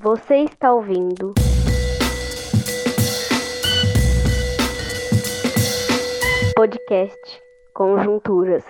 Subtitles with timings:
[0.00, 1.34] Você está ouvindo.
[6.54, 7.40] Podcast
[7.74, 8.62] Conjunturas.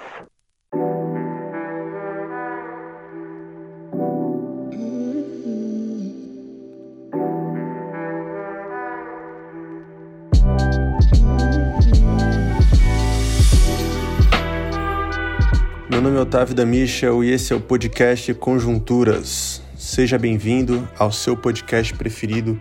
[15.90, 19.67] Meu nome é Otávio da Michel e esse é o podcast Conjunturas.
[19.88, 22.60] Seja bem-vindo ao seu podcast preferido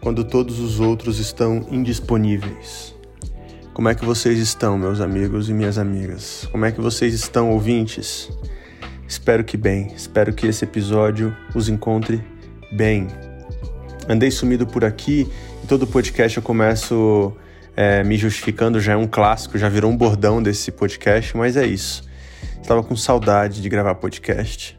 [0.00, 2.94] quando todos os outros estão indisponíveis.
[3.74, 6.46] Como é que vocês estão, meus amigos e minhas amigas?
[6.52, 8.30] Como é que vocês estão, ouvintes?
[9.08, 12.24] Espero que bem, espero que esse episódio os encontre
[12.70, 13.08] bem.
[14.08, 15.26] Andei sumido por aqui
[15.64, 17.36] e todo podcast eu começo
[17.76, 21.66] é, me justificando, já é um clássico, já virou um bordão desse podcast, mas é
[21.66, 22.08] isso.
[22.62, 24.78] Estava com saudade de gravar podcast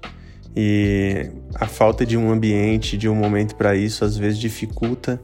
[0.55, 5.19] e a falta de um ambiente, de um momento para isso, às vezes dificulta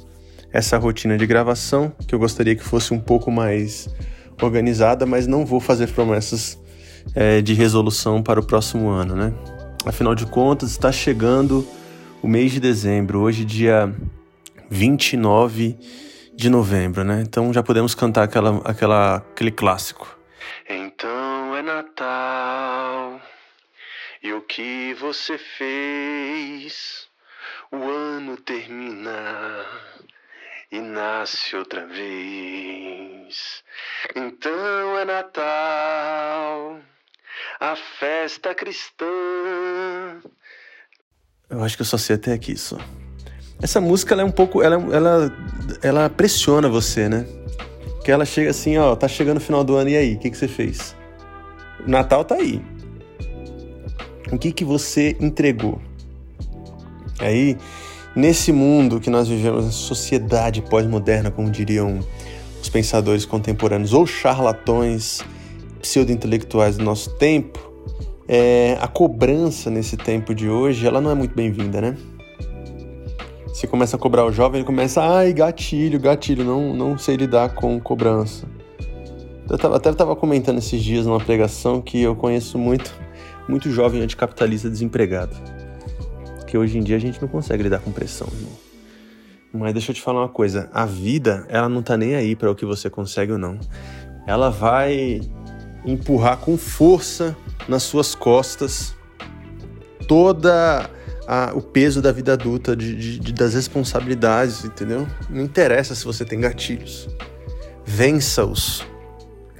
[0.51, 3.89] essa rotina de gravação, que eu gostaria que fosse um pouco mais
[4.41, 6.57] organizada, mas não vou fazer promessas
[7.13, 9.33] é, de resolução para o próximo ano, né?
[9.85, 11.67] Afinal de contas, está chegando
[12.21, 13.93] o mês de dezembro, hoje, dia
[14.69, 15.77] 29
[16.35, 17.21] de novembro, né?
[17.21, 20.17] Então já podemos cantar aquela, aquela, aquele clássico.
[20.69, 22.74] Então é Natal.
[24.25, 27.05] E o que você fez?
[27.71, 29.63] O ano termina
[30.71, 33.63] e nasce outra vez.
[34.15, 36.79] Então é Natal,
[37.59, 39.05] a festa cristã.
[41.47, 42.79] Eu acho que eu só sei até aqui só.
[43.61, 45.37] Essa música ela é um pouco, ela, ela,
[45.83, 47.27] ela pressiona você, né?
[48.03, 50.31] Que ela chega assim, ó, tá chegando o final do ano e aí, o que,
[50.31, 50.95] que você fez?
[51.85, 52.59] O Natal tá aí.
[54.31, 55.79] O que, que você entregou?
[57.19, 57.57] Aí,
[58.15, 61.99] nesse mundo que nós vivemos, nessa sociedade pós-moderna, como diriam
[62.61, 65.21] os pensadores contemporâneos ou charlatões
[65.79, 67.59] pseudo-intelectuais do nosso tempo,
[68.27, 71.95] é, a cobrança nesse tempo de hoje, ela não é muito bem-vinda, né?
[73.47, 77.53] Você começa a cobrar o jovem, ele começa, ai, gatilho, gatilho, não, não sei lidar
[77.53, 78.47] com cobrança.
[79.49, 82.93] Eu tava, até estava comentando esses dias numa pregação que eu conheço muito
[83.47, 85.35] muito jovem anticapitalista desempregado.
[86.47, 88.53] Que hoje em dia a gente não consegue lidar com pressão, irmão.
[89.53, 92.51] Mas deixa eu te falar uma coisa, a vida, ela não tá nem aí para
[92.51, 93.57] o que você consegue ou não.
[94.27, 95.21] Ela vai
[95.85, 97.35] empurrar com força
[97.67, 98.95] nas suas costas
[100.07, 100.89] toda
[101.27, 105.07] a, o peso da vida adulta, de, de, das responsabilidades, entendeu?
[105.29, 107.07] Não interessa se você tem gatilhos.
[107.85, 108.85] Vença-os.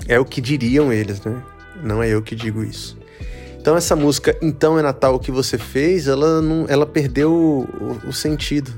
[0.08, 1.42] É o que diriam eles, né?
[1.84, 2.98] Não é eu que digo isso.
[3.66, 8.08] Então essa música Então é Natal o que você fez, ela não, ela perdeu o,
[8.08, 8.72] o, sentido.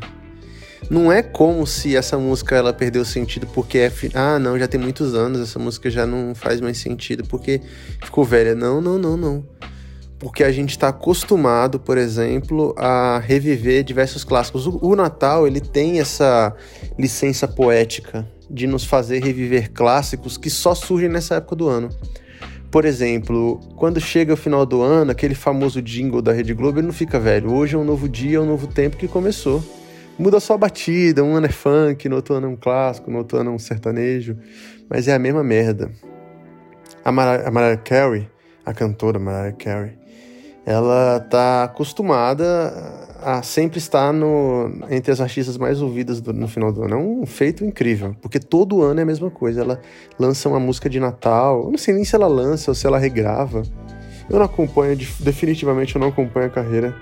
[0.89, 4.65] Não é como se essa música ela perdeu o sentido porque é ah, não, já
[4.65, 7.59] tem muitos anos, essa música já não faz mais sentido porque
[8.01, 8.55] ficou velha.
[8.55, 9.45] Não, não, não, não.
[10.17, 14.67] Porque a gente está acostumado, por exemplo, a reviver diversos clássicos.
[14.67, 16.55] O, o Natal, ele tem essa
[16.97, 21.89] licença poética de nos fazer reviver clássicos que só surgem nessa época do ano.
[22.77, 26.85] Por exemplo, quando chega o final do ano, aquele famoso jingle da Rede Globo, ele
[26.85, 27.51] não fica velho.
[27.51, 29.63] Hoje é um novo dia, é um novo tempo que começou.
[30.15, 33.17] Muda só a batida, um ano é funk, no outro ano é um clássico, no
[33.17, 34.37] outro ano é um sertanejo,
[34.87, 35.89] mas é a mesma merda.
[37.03, 38.29] A, Mar a Mariah Carey,
[38.63, 39.97] a cantora Mariah Carey,
[40.63, 46.72] ela tá acostumada a sempre estar no, entre as artistas mais ouvidas do, no final
[46.72, 46.94] do ano.
[46.94, 49.61] É um feito incrível, porque todo ano é a mesma coisa.
[49.61, 49.81] Ela
[50.19, 52.97] lança uma música de Natal, eu não sei nem se ela lança ou se ela
[52.97, 53.63] regrava.
[54.29, 56.95] Eu não acompanho, definitivamente eu não acompanho a carreira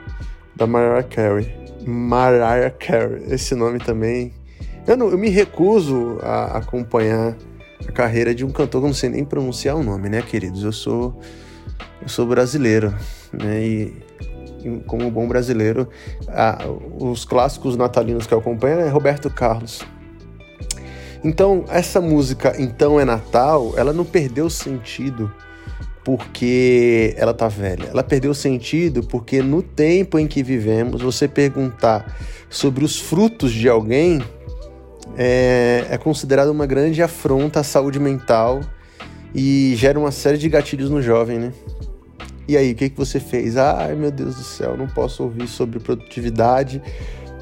[0.55, 1.51] da Mariah Carey.
[1.85, 4.31] Mariah Carey, esse nome também.
[4.87, 7.35] Eu, não, eu me recuso a acompanhar
[7.87, 10.63] a carreira de um cantor que eu não sei nem pronunciar o nome, né, queridos?
[10.63, 11.19] Eu sou
[12.01, 12.93] eu sou brasileiro,
[13.33, 13.65] né?
[13.65, 13.93] E
[14.87, 15.87] como bom brasileiro,
[16.99, 19.81] os clássicos natalinos que eu acompanho é Roberto Carlos.
[21.23, 25.31] Então, essa música Então é Natal, ela não perdeu sentido
[26.03, 27.87] porque ela tá velha.
[27.89, 32.15] Ela perdeu sentido porque no tempo em que vivemos, você perguntar
[32.47, 34.21] sobre os frutos de alguém
[35.17, 38.61] é, é considerado uma grande afronta à saúde mental
[39.33, 41.53] e gera uma série de gatilhos no jovem, né?
[42.47, 43.57] E aí, o que, que você fez?
[43.57, 46.81] Ai, meu Deus do céu, não posso ouvir sobre produtividade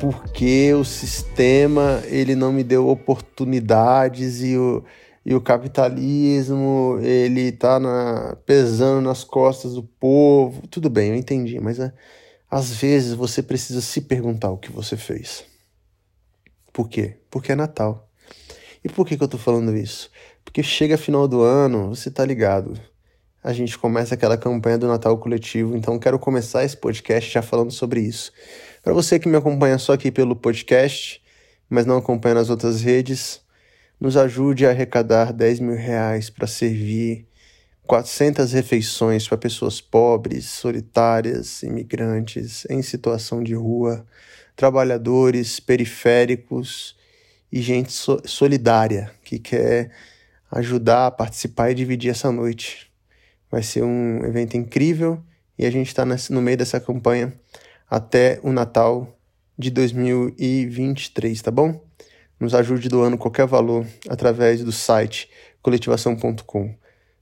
[0.03, 4.83] porque o sistema ele não me deu oportunidades e o,
[5.25, 10.67] e o capitalismo ele tá na, pesando nas costas do povo.
[10.67, 11.93] Tudo bem, eu entendi, mas a,
[12.51, 15.45] às vezes você precisa se perguntar o que você fez.
[16.73, 17.15] Por quê?
[17.31, 18.09] Porque é Natal.
[18.83, 20.11] E por que, que eu tô falando isso?
[20.43, 22.77] Porque chega final do ano, você tá ligado.
[23.43, 27.71] A gente começa aquela campanha do Natal coletivo, então quero começar esse podcast já falando
[27.71, 28.31] sobre isso.
[28.81, 31.21] Para você que me acompanha só aqui pelo podcast,
[31.69, 33.41] mas não acompanha nas outras redes,
[33.99, 37.27] nos ajude a arrecadar 10 mil reais para servir
[37.85, 44.05] 400 refeições para pessoas pobres, solitárias, imigrantes, em situação de rua,
[44.55, 46.95] trabalhadores, periféricos
[47.51, 49.91] e gente so solidária que quer
[50.49, 52.92] ajudar, participar e dividir essa noite.
[53.53, 55.23] Vai ser um evento incrível
[55.59, 57.31] e a gente está no meio dessa campanha
[57.87, 59.15] até o Natal
[59.55, 61.79] de 2023, tá bom?
[62.39, 65.29] Nos ajude doando qualquer valor através do site
[65.61, 66.73] coletivação.com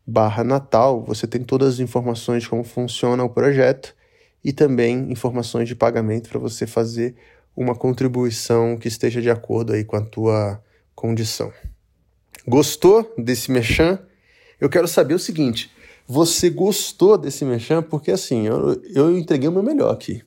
[0.07, 3.93] barra Natal, você tem todas as informações de como funciona o projeto
[4.41, 7.13] e também informações de pagamento para você fazer
[7.53, 10.63] uma contribuição que esteja de acordo aí com a tua
[10.95, 11.51] condição.
[12.47, 13.99] Gostou desse mechan?
[14.61, 15.69] Eu quero saber o seguinte,
[16.07, 17.81] você gostou desse mechan?
[17.81, 20.21] Porque assim, eu, eu entreguei o meu melhor aqui.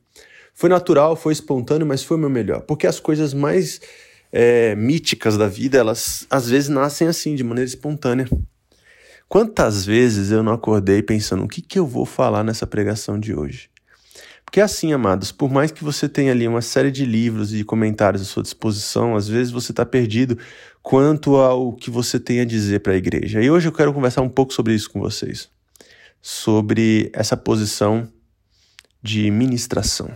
[0.55, 2.61] Foi natural, foi espontâneo, mas foi o meu melhor.
[2.63, 3.81] Porque as coisas mais
[4.33, 8.29] é, míticas da vida, elas às vezes nascem assim, de maneira espontânea.
[9.29, 13.35] Quantas vezes eu não acordei pensando o que, que eu vou falar nessa pregação de
[13.35, 13.69] hoje?
[14.45, 18.23] Porque assim, amados, por mais que você tenha ali uma série de livros e comentários
[18.23, 20.39] à sua disposição, às vezes você está perdido
[20.83, 23.43] quanto ao que você tem a dizer para a igreja.
[23.43, 25.49] E hoje eu quero conversar um pouco sobre isso com vocês.
[26.27, 28.09] Sobre essa posição
[29.03, 30.11] de ministração.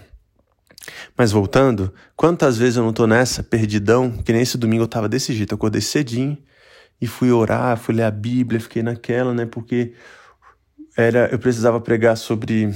[1.14, 5.34] Mas voltando, quantas vezes eu não estou nessa perdidão, que nesse domingo eu estava desse
[5.34, 6.38] jeito, eu acordei cedinho,
[6.98, 9.44] e fui orar, fui ler a Bíblia, fiquei naquela, né?
[9.44, 9.92] Porque
[10.96, 12.74] era, eu precisava pregar sobre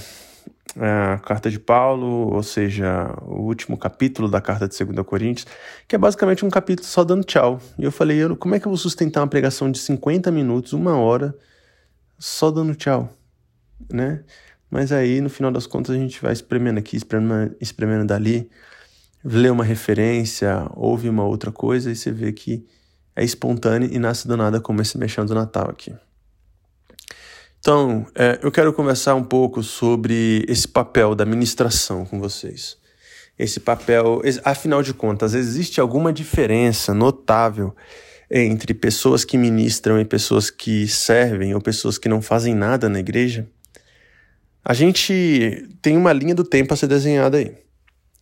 [0.76, 5.46] a carta de Paulo, ou seja, o último capítulo da carta de 2 Coríntios,
[5.88, 7.58] que é basicamente um capítulo só dando tchau.
[7.78, 10.74] E eu falei, eu, como é que eu vou sustentar uma pregação de 50 minutos,
[10.74, 11.34] uma hora,
[12.18, 13.08] só dando tchau,
[13.90, 14.22] né?
[14.70, 18.50] Mas aí, no final das contas, a gente vai espremendo aqui, espremendo, espremendo dali,
[19.24, 22.66] lê uma referência, ouve uma outra coisa e você vê que
[23.14, 25.94] é espontâneo e nasce do nada, como esse mexão do Natal aqui.
[27.60, 32.76] Então, é, eu quero conversar um pouco sobre esse papel da ministração com vocês.
[33.38, 37.74] Esse papel, afinal de contas, existe alguma diferença notável
[38.30, 42.98] entre pessoas que ministram e pessoas que servem ou pessoas que não fazem nada na
[42.98, 43.46] igreja?
[44.64, 47.56] A gente tem uma linha do tempo a ser desenhada aí.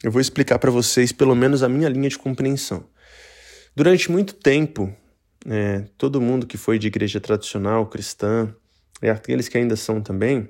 [0.03, 2.85] Eu vou explicar para vocês pelo menos a minha linha de compreensão.
[3.77, 4.95] Durante muito tempo,
[5.47, 8.55] é, todo mundo que foi de igreja tradicional, cristã,
[9.03, 10.49] e aqueles que ainda são também,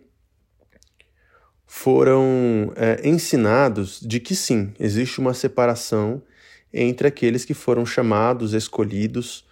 [1.67, 6.23] foram é, ensinados de que sim, existe uma separação
[6.73, 9.45] entre aqueles que foram chamados, escolhidos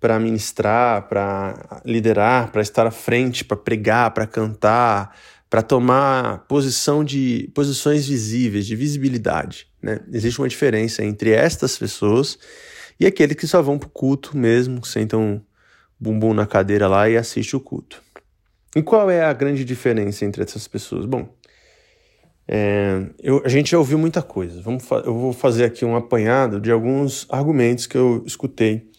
[0.00, 5.16] para ministrar, para liderar, para estar à frente, para pregar, para cantar,
[5.54, 9.68] para tomar posição de posições visíveis, de visibilidade.
[9.80, 10.00] Né?
[10.12, 12.36] Existe uma diferença entre estas pessoas
[12.98, 15.40] e aqueles que só vão pro culto mesmo, sentam
[15.96, 18.02] bumbum na cadeira lá e assistem o culto.
[18.74, 21.06] E qual é a grande diferença entre essas pessoas?
[21.06, 21.32] Bom,
[22.48, 24.60] é, eu, a gente já ouviu muita coisa.
[24.60, 28.90] Vamos eu vou fazer aqui um apanhado de alguns argumentos que eu escutei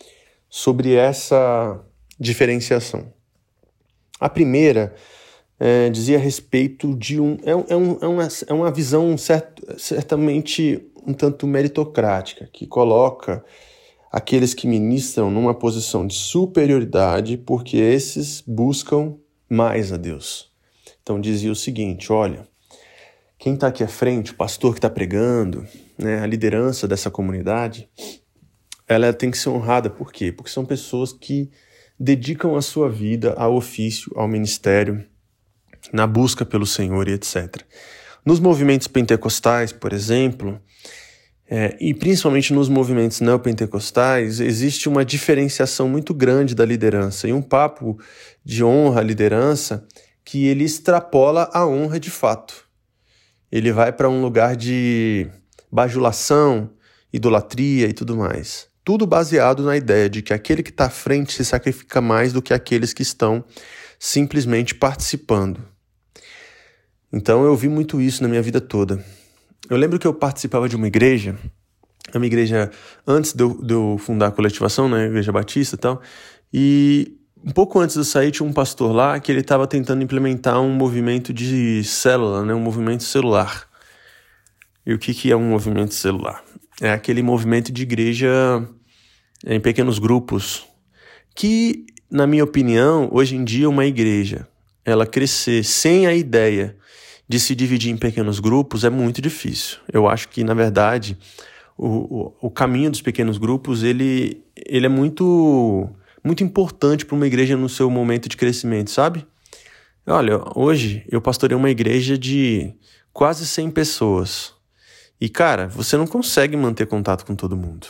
[0.50, 1.84] sobre essa
[2.18, 3.12] diferenciação.
[4.22, 4.96] A primeira
[5.60, 7.38] é, dizia a respeito de um.
[7.44, 13.44] É, é, um, é, uma, é uma visão cert, certamente um tanto meritocrática, que coloca
[14.12, 19.16] aqueles que ministram numa posição de superioridade, porque esses buscam
[19.50, 20.52] mais a Deus.
[21.02, 22.48] Então dizia o seguinte: olha,
[23.38, 25.66] quem está aqui à frente, o pastor que está pregando,
[25.98, 27.88] né, a liderança dessa comunidade,
[28.88, 29.90] ela tem que ser honrada.
[29.90, 30.32] Por quê?
[30.32, 31.50] Porque são pessoas que
[31.98, 35.06] dedicam a sua vida ao ofício, ao ministério,
[35.92, 37.64] na busca pelo Senhor e etc.
[38.26, 40.60] Nos movimentos pentecostais, por exemplo,
[41.48, 47.42] é, e principalmente nos movimentos neopentecostais, existe uma diferenciação muito grande da liderança e um
[47.42, 48.00] papo
[48.44, 49.86] de honra à liderança
[50.24, 52.66] que ele extrapola a honra de fato.
[53.52, 55.30] Ele vai para um lugar de
[55.72, 56.72] bajulação,
[57.14, 58.68] idolatria e tudo mais.
[58.84, 62.42] Tudo baseado na ideia de que aquele que está à frente se sacrifica mais do
[62.42, 63.44] que aqueles que estão
[64.00, 65.75] simplesmente participando.
[67.16, 69.02] Então eu vi muito isso na minha vida toda.
[69.70, 71.38] Eu lembro que eu participava de uma igreja,
[72.14, 72.70] uma igreja
[73.08, 76.02] antes de eu, de eu fundar a coletivação, né, igreja batista e tal,
[76.54, 80.04] e um pouco antes de eu sair tinha um pastor lá que ele estava tentando
[80.04, 83.66] implementar um movimento de célula, né, um movimento celular.
[84.86, 86.44] E o que, que é um movimento celular?
[86.82, 88.28] É aquele movimento de igreja
[89.48, 90.68] em pequenos grupos,
[91.34, 94.46] que, na minha opinião, hoje em dia uma igreja,
[94.84, 96.76] ela crescer sem a ideia
[97.28, 99.80] de se dividir em pequenos grupos é muito difícil.
[99.92, 101.18] Eu acho que, na verdade,
[101.78, 105.90] o, o, o caminho dos pequenos grupos, ele, ele é muito,
[106.24, 109.26] muito importante para uma igreja no seu momento de crescimento, sabe?
[110.08, 112.74] Olha, hoje eu pastorei uma igreja de
[113.12, 114.54] quase 100 pessoas.
[115.20, 117.88] E, cara, você não consegue manter contato com todo mundo.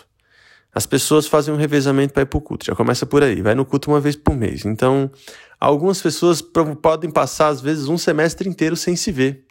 [0.76, 3.56] As pessoas fazem um revezamento para ir para o culto, já começa por aí, vai
[3.56, 4.66] no culto uma vez por mês.
[4.66, 5.10] Então,
[5.58, 9.46] algumas pessoas podem passar, às vezes, um semestre inteiro sem se ver.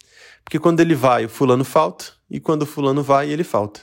[0.44, 3.80] Porque quando ele vai, o fulano falta, e quando o fulano vai, ele falta.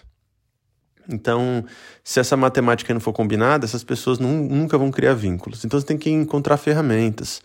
[1.09, 1.65] Então,
[2.03, 5.65] se essa matemática não for combinada, essas pessoas nunca vão criar vínculos.
[5.65, 7.41] Então, você tem que encontrar ferramentas,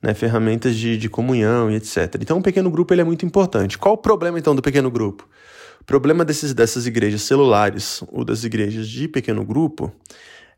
[0.00, 0.14] né?
[0.14, 2.16] ferramentas de, de comunhão e etc.
[2.22, 3.76] Então, um pequeno grupo ele é muito importante.
[3.76, 5.28] Qual o problema, então, do pequeno grupo?
[5.86, 9.92] Problema desses, dessas igrejas celulares ou das igrejas de pequeno grupo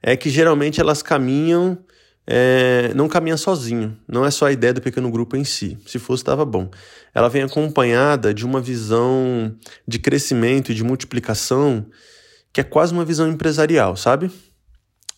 [0.03, 1.79] é que geralmente elas caminham,
[2.27, 3.97] é, não caminham sozinho.
[4.09, 5.77] Não é só a ideia do pequeno grupo em si.
[5.87, 6.71] Se fosse, estava bom.
[7.15, 9.55] Ela vem acompanhada de uma visão
[9.87, 11.87] de crescimento e de multiplicação
[12.53, 14.31] que é quase uma visão empresarial, sabe?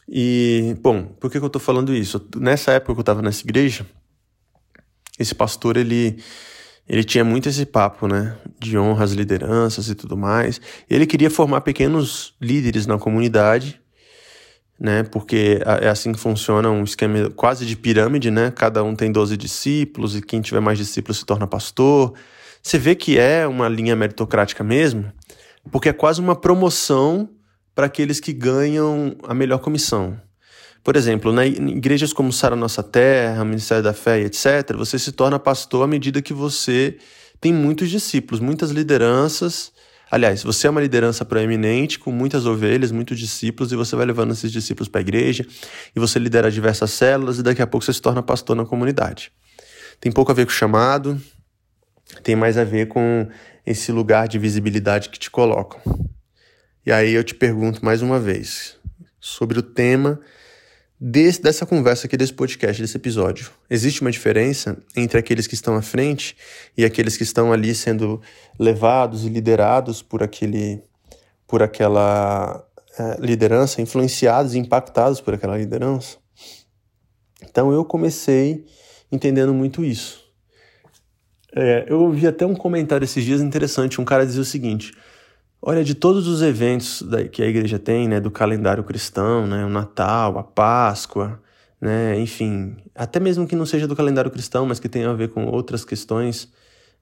[0.09, 2.21] E, bom, por que, que eu estou falando isso?
[2.37, 3.87] Nessa época que eu estava nessa igreja,
[5.19, 6.19] esse pastor, ele,
[6.89, 8.37] ele tinha muito esse papo, né?
[8.59, 10.61] De honra às lideranças e tudo mais.
[10.89, 13.81] Ele queria formar pequenos líderes na comunidade,
[14.79, 15.03] né?
[15.05, 18.51] Porque é assim que funciona um esquema quase de pirâmide, né?
[18.51, 22.15] Cada um tem 12 discípulos e quem tiver mais discípulos se torna pastor.
[22.63, 25.13] Você vê que é uma linha meritocrática mesmo,
[25.71, 27.29] porque é quase uma promoção
[27.75, 30.21] para aqueles que ganham a melhor comissão.
[30.83, 35.13] Por exemplo, na, em igrejas como Sara Nossa Terra, Ministério da Fé, etc., você se
[35.13, 36.97] torna pastor à medida que você
[37.41, 39.73] tem muitos discípulos, muitas lideranças.
[40.11, 44.33] Aliás, você é uma liderança proeminente, com muitas ovelhas, muitos discípulos, e você vai levando
[44.33, 45.47] esses discípulos para a igreja,
[45.95, 49.31] e você lidera diversas células, e daqui a pouco você se torna pastor na comunidade.
[50.01, 51.21] Tem pouco a ver com chamado,
[52.23, 53.29] tem mais a ver com
[53.65, 55.81] esse lugar de visibilidade que te colocam.
[56.85, 58.77] E aí eu te pergunto mais uma vez
[59.21, 60.19] sobre o tema
[61.01, 63.51] desse, dessa conversa aqui, desse podcast, desse episódio.
[63.71, 66.37] Existe uma diferença entre aqueles que estão à frente
[66.77, 68.21] e aqueles que estão ali sendo
[68.59, 70.83] levados e liderados por aquele,
[71.47, 72.63] por aquela
[72.99, 76.19] é, liderança, influenciados e impactados por aquela liderança?
[77.43, 78.67] Então eu comecei
[79.11, 80.21] entendendo muito isso.
[81.57, 84.01] É, eu ouvi até um comentário esses dias interessante.
[84.01, 84.93] Um cara dizia o seguinte:
[85.63, 89.69] Olha, de todos os eventos que a igreja tem, né, do calendário cristão, né, o
[89.69, 91.39] Natal, a Páscoa,
[91.79, 95.29] né, enfim, até mesmo que não seja do calendário cristão, mas que tenha a ver
[95.29, 96.51] com outras questões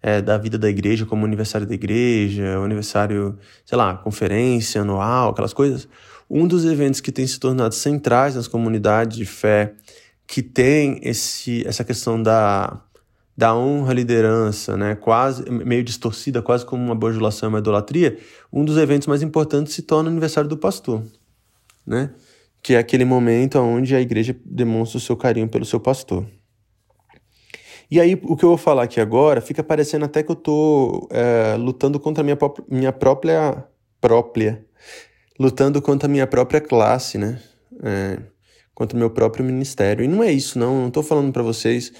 [0.02, 4.82] é, da vida da igreja, como o aniversário da igreja, o aniversário, sei lá, conferência
[4.82, 5.88] anual, aquelas coisas.
[6.28, 9.74] Um dos eventos que tem se tornado centrais nas comunidades de fé,
[10.26, 12.82] que tem esse, essa questão da
[13.38, 18.18] da honra à liderança, né, quase meio distorcida, quase como uma bajulação, uma idolatria,
[18.52, 21.04] um dos eventos mais importantes se torna o aniversário do pastor,
[21.86, 22.10] né?
[22.60, 26.26] Que é aquele momento onde a igreja demonstra o seu carinho pelo seu pastor.
[27.88, 31.08] E aí, o que eu vou falar aqui agora, fica parecendo até que eu tô
[31.12, 32.36] é, lutando contra a minha,
[32.68, 33.64] minha própria.
[34.00, 34.66] própria.
[35.38, 37.40] Lutando contra a minha própria classe, né?
[37.84, 38.18] É,
[38.74, 40.04] contra o meu próprio ministério.
[40.04, 40.82] E não é isso, não.
[40.82, 41.92] Não tô falando para vocês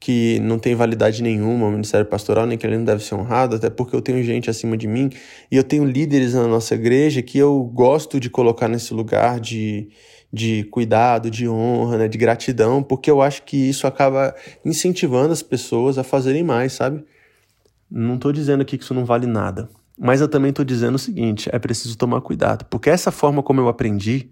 [0.00, 3.56] que não tem validade nenhuma, o ministério pastoral, nem que ele não deve ser honrado,
[3.56, 5.10] até porque eu tenho gente acima de mim
[5.50, 9.90] e eu tenho líderes na nossa igreja que eu gosto de colocar nesse lugar de,
[10.32, 15.42] de cuidado, de honra, né, de gratidão, porque eu acho que isso acaba incentivando as
[15.42, 17.04] pessoas a fazerem mais, sabe?
[17.90, 20.98] Não estou dizendo aqui que isso não vale nada, mas eu também estou dizendo o
[20.98, 24.30] seguinte: é preciso tomar cuidado, porque essa forma como eu aprendi,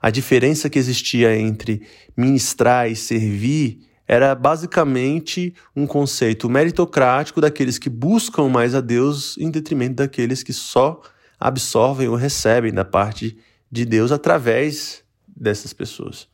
[0.00, 1.82] a diferença que existia entre
[2.16, 9.50] ministrar e servir era basicamente um conceito meritocrático daqueles que buscam mais a Deus em
[9.50, 11.02] detrimento daqueles que só
[11.38, 13.36] absorvem ou recebem da parte
[13.70, 16.26] de Deus através dessas pessoas.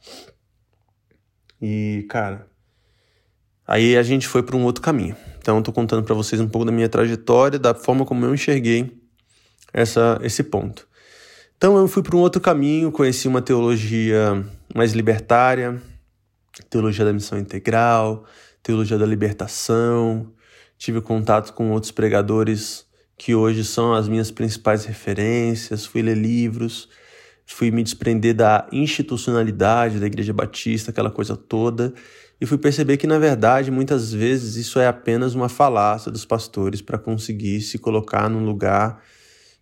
[1.60, 2.46] E, cara,
[3.66, 5.16] aí a gente foi para um outro caminho.
[5.38, 8.96] Então, estou contando para vocês um pouco da minha trajetória, da forma como eu enxerguei
[9.72, 10.86] essa, esse ponto.
[11.56, 15.82] Então, eu fui para um outro caminho, conheci uma teologia mais libertária,
[16.70, 18.24] teologia da missão integral,
[18.62, 20.32] teologia da libertação.
[20.76, 25.86] Tive contato com outros pregadores que hoje são as minhas principais referências.
[25.86, 26.88] Fui ler livros
[27.46, 31.92] fui me desprender da institucionalidade da Igreja Batista, aquela coisa toda,
[32.40, 36.82] e fui perceber que, na verdade, muitas vezes isso é apenas uma falácia dos pastores
[36.82, 39.02] para conseguir se colocar num lugar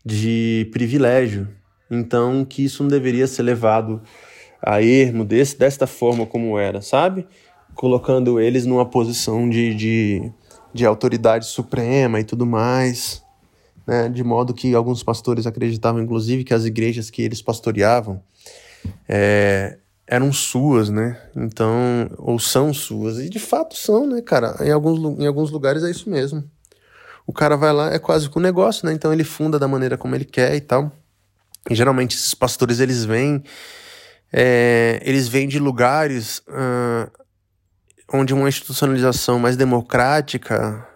[0.05, 1.49] de privilégio.
[1.91, 4.03] Então, que isso não deveria ser levado
[4.65, 7.27] a ermo desse, desta forma como era, sabe?
[7.75, 10.33] Colocando eles numa posição de, de,
[10.73, 13.23] de autoridade suprema e tudo mais
[13.87, 18.23] né, de modo que alguns pastores acreditavam, inclusive, que as igrejas que eles pastoreavam
[19.09, 21.21] é, eram suas, né?
[21.37, 23.19] Então, ou são suas.
[23.19, 24.57] E de fato são, né, cara?
[24.61, 26.45] Em alguns, em alguns lugares é isso mesmo.
[27.27, 28.93] O cara vai lá, é quase que um negócio, né?
[28.93, 30.91] Então ele funda da maneira como ele quer e tal.
[31.71, 33.43] E geralmente esses pastores, eles vêm.
[34.33, 37.11] É, eles vêm de lugares uh,
[38.13, 40.89] onde uma institucionalização mais democrática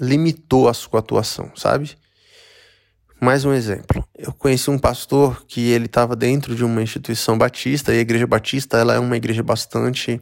[0.00, 1.96] limitou a sua atuação, sabe?
[3.20, 4.06] Mais um exemplo.
[4.14, 8.26] Eu conheci um pastor que ele estava dentro de uma instituição batista, e a igreja
[8.26, 10.20] batista ela é uma igreja bastante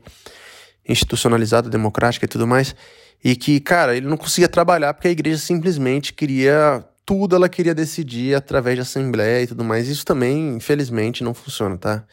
[0.89, 2.75] institucionalizada, democrática e tudo mais,
[3.23, 7.75] e que, cara, ele não conseguia trabalhar porque a igreja simplesmente queria tudo, ela queria
[7.75, 9.89] decidir através de assembleia e tudo mais.
[9.89, 12.05] Isso também, infelizmente, não funciona, tá?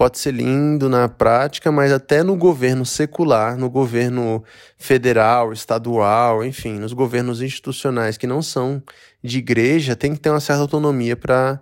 [0.00, 4.42] pode ser lindo na prática, mas até no governo secular, no governo
[4.78, 8.82] federal, estadual, enfim, nos governos institucionais que não são
[9.22, 11.60] de igreja, tem que ter uma certa autonomia para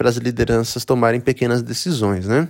[0.00, 2.48] as lideranças tomarem pequenas decisões, né?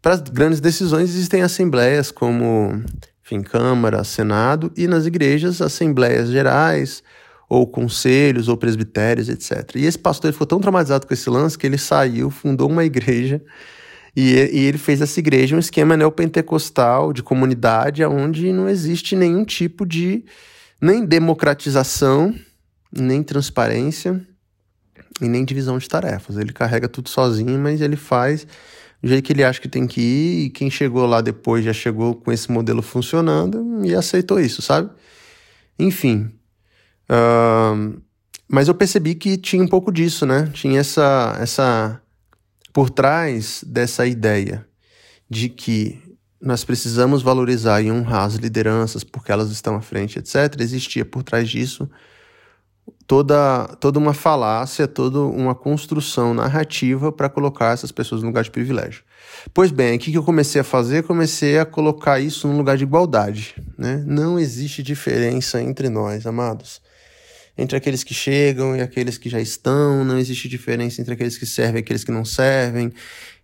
[0.00, 2.82] Para as grandes decisões existem assembleias como,
[3.22, 7.02] enfim, Câmara, Senado e nas igrejas assembleias gerais
[7.48, 9.76] ou conselhos ou presbitérios, etc.
[9.76, 13.42] E esse pastor ficou tão traumatizado com esse lance que ele saiu, fundou uma igreja
[14.14, 19.44] e, e ele fez essa igreja um esquema neopentecostal de comunidade onde não existe nenhum
[19.44, 20.24] tipo de
[20.80, 22.34] nem democratização,
[22.92, 24.20] nem transparência
[25.20, 26.36] e nem divisão de tarefas.
[26.36, 28.46] Ele carrega tudo sozinho, mas ele faz
[29.02, 31.72] do jeito que ele acha que tem que ir, e quem chegou lá depois já
[31.72, 34.90] chegou com esse modelo funcionando e aceitou isso, sabe?
[35.78, 36.32] Enfim.
[37.10, 38.00] Uh,
[38.48, 40.50] mas eu percebi que tinha um pouco disso, né?
[40.52, 42.00] Tinha essa, essa
[42.72, 44.66] por trás dessa ideia
[45.28, 46.02] de que
[46.40, 51.22] nós precisamos valorizar e honrar as lideranças porque elas estão à frente, etc., existia por
[51.22, 51.90] trás disso
[53.06, 58.50] toda, toda uma falácia, toda uma construção narrativa para colocar essas pessoas no lugar de
[58.50, 59.02] privilégio.
[59.52, 61.02] Pois bem, o que eu comecei a fazer?
[61.02, 63.54] Comecei a colocar isso num lugar de igualdade.
[63.76, 64.02] Né?
[64.06, 66.80] Não existe diferença entre nós, amados
[67.58, 71.44] entre aqueles que chegam e aqueles que já estão, não existe diferença entre aqueles que
[71.44, 72.92] servem e aqueles que não servem,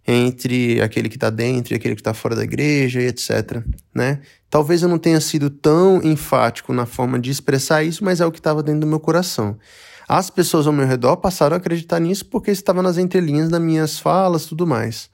[0.06, 3.60] entre aquele que está dentro e aquele que está fora da igreja e etc.
[3.92, 4.20] Né?
[4.48, 8.30] Talvez eu não tenha sido tão enfático na forma de expressar isso, mas é o
[8.30, 9.58] que estava dentro do meu coração.
[10.06, 13.98] As pessoas ao meu redor passaram a acreditar nisso porque estava nas entrelinhas das minhas
[13.98, 15.10] falas tudo mais.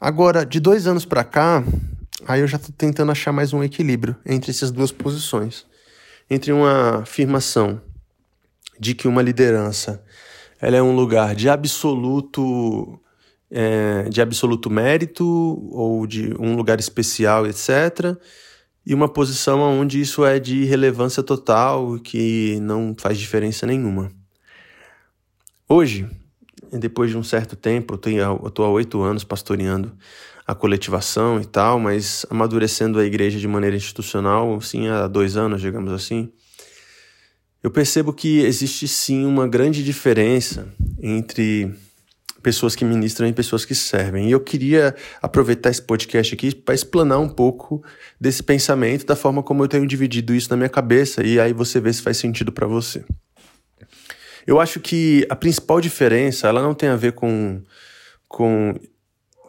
[0.00, 1.62] Agora, de dois anos para cá,
[2.26, 5.66] aí eu já estou tentando achar mais um equilíbrio entre essas duas posições
[6.28, 7.80] entre uma afirmação
[8.78, 10.04] de que uma liderança
[10.60, 12.98] ela é um lugar de absoluto
[13.50, 15.24] é, de absoluto mérito
[15.70, 18.16] ou de um lugar especial, etc.
[18.84, 24.10] E uma posição onde isso é de relevância total, que não faz diferença nenhuma.
[25.68, 26.08] Hoje,
[26.72, 29.96] depois de um certo tempo, eu estou há oito anos pastoreando
[30.46, 35.60] a coletivação e tal, mas amadurecendo a igreja de maneira institucional, sim, há dois anos,
[35.60, 36.32] digamos assim,
[37.62, 41.74] eu percebo que existe sim uma grande diferença entre
[42.40, 44.28] pessoas que ministram e pessoas que servem.
[44.28, 47.82] E eu queria aproveitar esse podcast aqui para explanar um pouco
[48.20, 51.80] desse pensamento, da forma como eu tenho dividido isso na minha cabeça, e aí você
[51.80, 53.04] vê se faz sentido para você.
[54.46, 57.60] Eu acho que a principal diferença, ela não tem a ver com,
[58.28, 58.78] com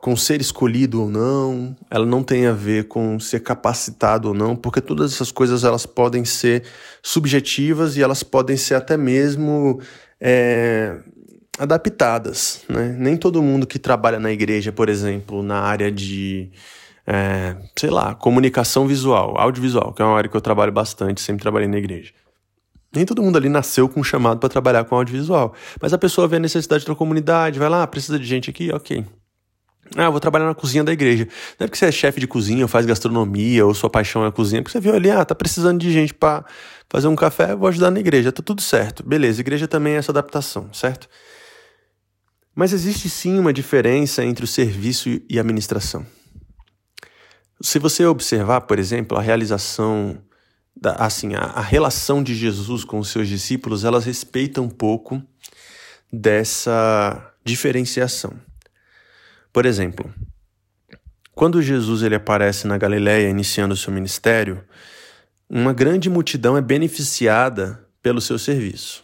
[0.08, 4.56] com ser escolhido ou não, ela não tem a ver com ser capacitado ou não,
[4.56, 6.64] porque todas essas coisas elas podem ser
[7.04, 9.82] subjetivas e elas podem ser até mesmo
[10.18, 10.96] é,
[11.60, 12.64] adaptadas.
[12.70, 12.96] Né?
[12.98, 16.52] Nem todo mundo que trabalha na igreja, por exemplo, na área de,
[17.06, 21.42] é, sei lá, comunicação visual, audiovisual, que é uma área que eu trabalho bastante, sempre
[21.42, 22.14] trabalhei na igreja.
[22.96, 26.30] Nem todo mundo ali nasceu com um chamado para trabalhar com audiovisual, mas a pessoa
[26.30, 29.04] vê a necessidade da comunidade, vai lá, ah, precisa de gente aqui, ok,
[29.96, 31.28] ah, vou trabalhar na cozinha da igreja.
[31.60, 34.28] Não é porque você é chefe de cozinha ou faz gastronomia ou sua paixão é
[34.28, 36.44] a cozinha, porque você viu ali, ah, tá precisando de gente para
[36.90, 38.32] fazer um café, vou ajudar na igreja.
[38.32, 39.04] Tá tudo certo.
[39.04, 41.08] Beleza, igreja também é essa adaptação, certo?
[42.56, 46.06] Mas existe sim uma diferença entre o serviço e a administração.
[47.62, 50.18] Se você observar, por exemplo, a realização,
[50.76, 55.22] da, assim, a, a relação de Jesus com os seus discípulos, elas respeitam um pouco
[56.12, 58.34] dessa diferenciação.
[59.52, 60.14] Por exemplo,
[61.34, 64.64] quando Jesus ele aparece na Galiléia iniciando o seu ministério,
[65.50, 69.04] uma grande multidão é beneficiada pelo seu serviço.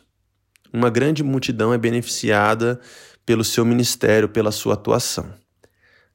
[0.72, 2.80] Uma grande multidão é beneficiada
[3.26, 5.32] pelo seu ministério, pela sua atuação.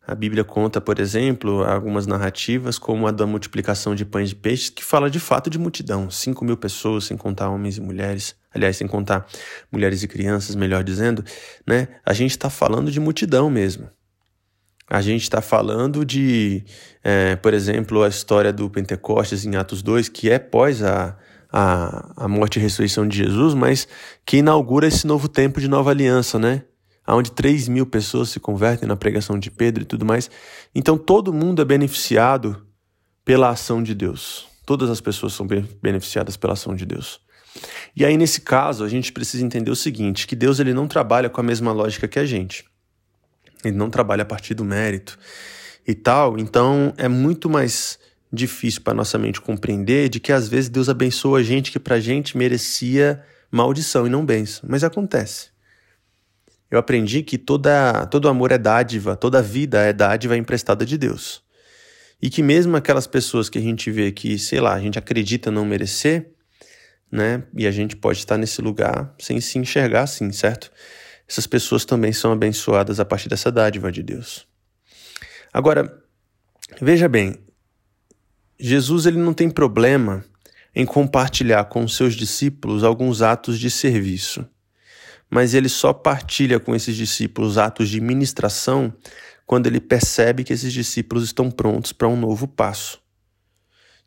[0.09, 4.71] A Bíblia conta, por exemplo, algumas narrativas, como a da multiplicação de pães e peixes,
[4.71, 6.11] que fala de fato de multidão.
[6.11, 8.35] 5 mil pessoas, sem contar homens e mulheres.
[8.53, 9.27] Aliás, sem contar
[9.71, 11.23] mulheres e crianças, melhor dizendo.
[11.67, 11.89] Né?
[12.05, 13.91] A gente está falando de multidão mesmo.
[14.91, 16.65] A gente está falando de,
[17.05, 21.17] é, por exemplo, a história do Pentecostes em Atos 2, que é pós a,
[21.53, 23.87] a, a morte e ressurreição de Jesus, mas
[24.25, 26.63] que inaugura esse novo tempo de nova aliança, né?
[27.15, 30.31] onde 3 mil pessoas se convertem na pregação de Pedro e tudo mais.
[30.75, 32.67] Então todo mundo é beneficiado
[33.25, 34.47] pela ação de Deus.
[34.67, 35.47] Todas as pessoas são
[35.81, 37.21] beneficiadas pela ação de Deus.
[37.97, 41.31] E aí nesse caso a gente precisa entender o seguinte, que Deus ele não trabalha
[41.31, 42.65] com a mesma lógica que a gente.
[43.65, 45.19] Ele não trabalha a partir do mérito
[45.87, 46.39] e tal.
[46.39, 47.99] Então é muito mais
[48.33, 52.37] difícil para nossa mente compreender de que às vezes Deus abençoa gente que para gente
[52.37, 54.69] merecia maldição e não bênção.
[54.69, 55.49] Mas acontece
[56.71, 61.43] eu aprendi que toda, todo amor é dádiva, toda vida é dádiva emprestada de Deus.
[62.21, 65.51] E que mesmo aquelas pessoas que a gente vê que, sei lá, a gente acredita
[65.51, 66.31] não merecer,
[67.11, 67.45] né?
[67.57, 70.71] E a gente pode estar nesse lugar sem se enxergar assim, certo?
[71.29, 74.47] Essas pessoas também são abençoadas a partir dessa dádiva de Deus.
[75.53, 76.03] Agora,
[76.81, 77.37] veja bem,
[78.59, 80.25] Jesus ele não tem problema
[80.75, 84.49] em compartilhar com os seus discípulos alguns atos de serviço
[85.31, 88.93] mas ele só partilha com esses discípulos atos de ministração
[89.47, 93.01] quando ele percebe que esses discípulos estão prontos para um novo passo.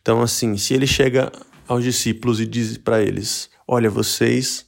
[0.02, 1.32] Então, assim, se ele chega
[1.68, 4.66] aos discípulos e diz para eles: Olha, vocês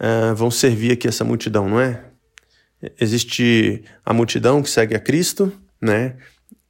[0.00, 2.04] uh, vão servir aqui essa multidão, não é?
[3.00, 6.16] Existe a multidão que segue a Cristo, né?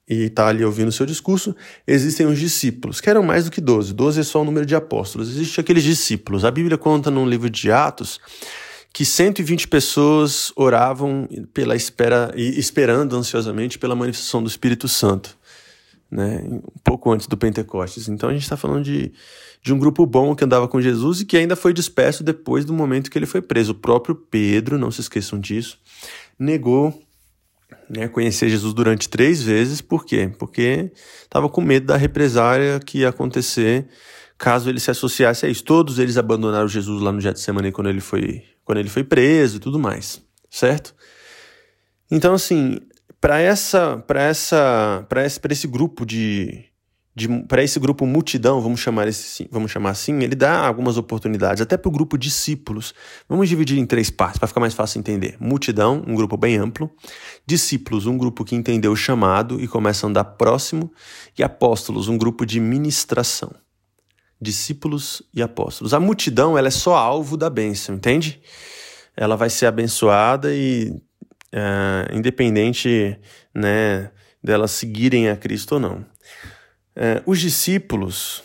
[0.09, 1.55] E está ali ouvindo o seu discurso.
[1.87, 3.93] Existem os discípulos, que eram mais do que doze.
[3.93, 5.29] Doze é só o número de apóstolos.
[5.29, 6.47] Existem aqueles discípulos.
[6.47, 8.19] A Bíblia conta no livro de Atos
[8.93, 15.38] que 120 pessoas oravam pela espera e esperando ansiosamente pela manifestação do Espírito Santo,
[16.11, 16.43] né?
[16.45, 18.09] Um pouco antes do Pentecostes.
[18.09, 19.13] Então a gente está falando de,
[19.63, 22.73] de um grupo bom que andava com Jesus e que ainda foi disperso depois do
[22.73, 23.73] momento que ele foi preso.
[23.73, 25.79] O próprio Pedro, não se esqueçam disso,
[26.39, 26.99] negou
[27.89, 29.81] né, conhecer Jesus durante três vezes.
[29.81, 30.31] Por quê?
[30.39, 30.91] Porque
[31.23, 33.87] estava com medo da represária que ia acontecer
[34.37, 35.65] caso ele se associasse a isso.
[35.65, 39.61] Todos eles abandonaram Jesus lá no Getsemane quando ele foi quando ele foi preso e
[39.61, 40.95] tudo mais, certo?
[42.11, 42.79] Então assim,
[43.21, 46.65] para essa para essa para esse, esse grupo de,
[47.15, 51.61] de para esse grupo multidão, vamos chamar esse vamos chamar assim, ele dá algumas oportunidades
[51.61, 52.95] até para o grupo discípulos.
[53.29, 55.37] Vamos dividir em três partes para ficar mais fácil entender.
[55.41, 56.91] Multidão, um grupo bem amplo,
[57.47, 60.93] discípulos, um grupo que entendeu o chamado e começa a andar próximo,
[61.37, 63.51] e apóstolos, um grupo de ministração
[64.41, 65.93] discípulos e apóstolos.
[65.93, 68.41] A multidão ela é só alvo da bênção, entende?
[69.17, 70.95] Ela vai ser abençoada e
[71.53, 73.19] é, independente
[73.55, 74.11] né,
[74.43, 76.07] delas seguirem a Cristo ou não.
[76.95, 78.43] É, os discípulos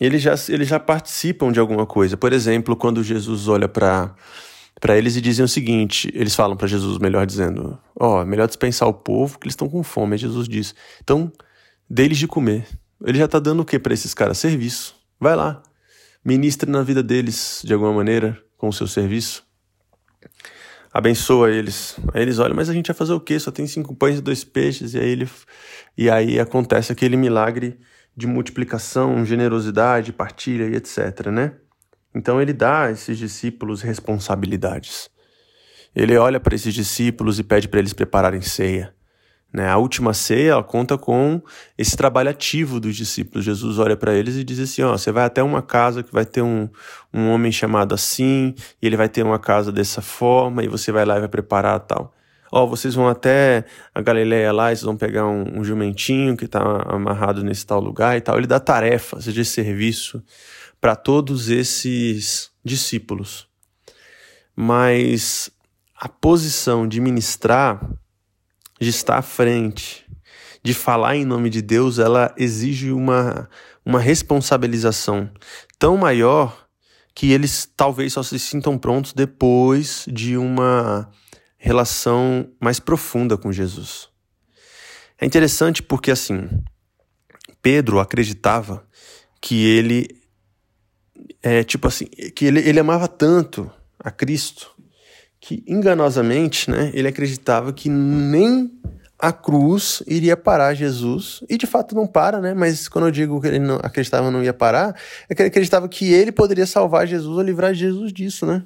[0.00, 2.16] eles já, eles já participam de alguma coisa.
[2.16, 4.14] Por exemplo, quando Jesus olha para
[4.80, 8.46] para eles e dizem o seguinte: eles falam para Jesus, melhor dizendo, ó, oh, melhor
[8.46, 10.14] dispensar o povo que eles estão com fome.
[10.14, 11.32] Aí Jesus diz: então,
[11.88, 12.66] deles de comer.
[13.04, 14.38] Ele já está dando o que para esses caras?
[14.38, 14.94] Serviço.
[15.20, 15.62] Vai lá,
[16.24, 19.43] ministre na vida deles de alguma maneira com o seu serviço.
[20.94, 21.96] Abençoa eles.
[22.14, 23.36] Aí eles olham, mas a gente vai fazer o quê?
[23.40, 24.94] Só tem cinco pães e dois peixes.
[24.94, 25.28] E aí, ele,
[25.98, 27.80] e aí acontece aquele milagre
[28.16, 31.56] de multiplicação, generosidade, partilha e etc, né?
[32.14, 35.10] Então ele dá a esses discípulos responsabilidades.
[35.96, 38.94] Ele olha para esses discípulos e pede para eles prepararem ceia.
[39.54, 39.68] Né?
[39.68, 41.40] A última ceia ela conta com
[41.78, 43.44] esse trabalho ativo dos discípulos.
[43.44, 46.26] Jesus olha para eles e diz assim: ó, você vai até uma casa que vai
[46.26, 46.68] ter um,
[47.12, 51.04] um homem chamado assim, e ele vai ter uma casa dessa forma, e você vai
[51.04, 52.12] lá e vai preparar tal.
[52.50, 53.64] Ó, vocês vão até
[53.94, 58.16] a Galileia lá, vocês vão pegar um, um jumentinho que está amarrado nesse tal lugar
[58.16, 58.36] e tal.
[58.36, 60.20] Ele dá tarefas de serviço
[60.80, 63.46] para todos esses discípulos.
[64.56, 65.48] Mas
[65.96, 67.80] a posição de ministrar
[68.80, 70.06] de estar à frente,
[70.62, 73.48] de falar em nome de Deus, ela exige uma,
[73.84, 75.30] uma responsabilização
[75.78, 76.66] tão maior
[77.14, 81.08] que eles talvez só se sintam prontos depois de uma
[81.56, 84.08] relação mais profunda com Jesus.
[85.20, 86.48] É interessante porque, assim,
[87.62, 88.86] Pedro acreditava
[89.40, 90.24] que ele
[91.42, 94.73] é tipo assim, que ele, ele amava tanto a Cristo
[95.44, 98.72] que enganosamente, né, ele acreditava que nem
[99.18, 102.54] a cruz iria parar Jesus, e de fato não para, né?
[102.54, 105.86] Mas quando eu digo que ele não acreditava não ia parar, é que ele acreditava
[105.86, 108.62] que ele poderia salvar Jesus ou livrar Jesus disso, né?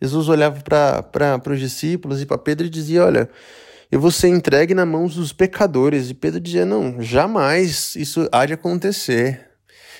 [0.00, 3.28] Jesus olhava para os discípulos e para Pedro e dizia: Olha,
[3.90, 6.08] eu vou ser entregue na mão dos pecadores.
[6.08, 9.50] E Pedro dizia: Não, jamais isso há de acontecer.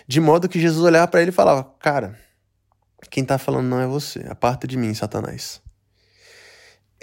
[0.06, 2.16] De modo que Jesus olhava para ele e falava: Cara,
[3.10, 5.63] quem está falando não é você, aparta de mim, Satanás.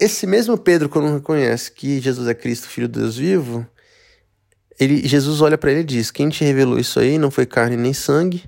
[0.02, 3.68] Esse mesmo Pedro, quando reconhece que Jesus é Cristo, Filho de Deus vivo,
[4.80, 7.78] ele, Jesus olha para ele e diz: Quem te revelou isso aí não foi carne
[7.78, 8.44] nem sangue,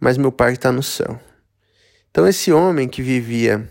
[0.00, 1.20] mas meu Pai está no céu.
[2.10, 3.70] Então, esse homem que vivia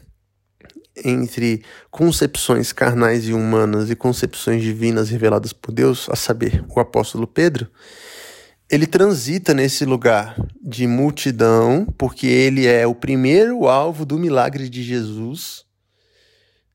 [1.04, 7.26] entre concepções carnais e humanas e concepções divinas reveladas por Deus, a saber, o apóstolo
[7.26, 7.68] Pedro,
[8.70, 14.84] ele transita nesse lugar de multidão, porque ele é o primeiro alvo do milagre de
[14.84, 15.66] Jesus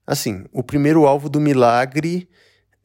[0.07, 2.29] assim, o primeiro alvo do milagre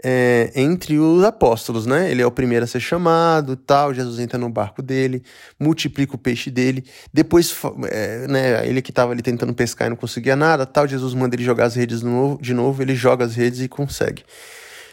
[0.04, 2.10] é, entre os apóstolos, né?
[2.10, 3.94] Ele é o primeiro a ser chamado, tal.
[3.94, 5.24] Jesus entra no barco dele,
[5.60, 6.84] multiplica o peixe dele.
[7.14, 7.56] Depois,
[7.90, 8.68] é, né?
[8.68, 10.88] Ele que estava ali tentando pescar e não conseguia nada, tal.
[10.88, 12.82] Jesus manda ele jogar as redes de novo.
[12.82, 14.24] Ele joga as redes e consegue.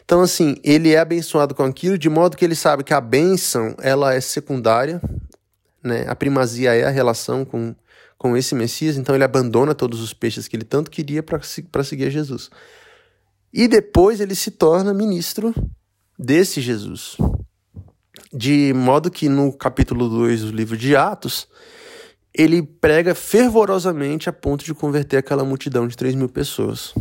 [0.05, 3.75] Então, assim, ele é abençoado com aquilo, de modo que ele sabe que a bênção
[3.79, 5.03] ela é secundária,
[5.83, 6.05] né?
[6.09, 7.75] A primazia é a relação com
[8.19, 12.11] com esse Messias, então ele abandona todos os peixes que ele tanto queria para seguir
[12.11, 12.51] Jesus.
[13.53, 15.55] E depois ele se torna ministro
[16.19, 17.17] desse Jesus.
[18.33, 21.49] De modo que no capítulo 2 do livro de Atos,
[22.35, 26.93] ele prega fervorosamente a ponto de converter aquela multidão de 3 mil pessoas.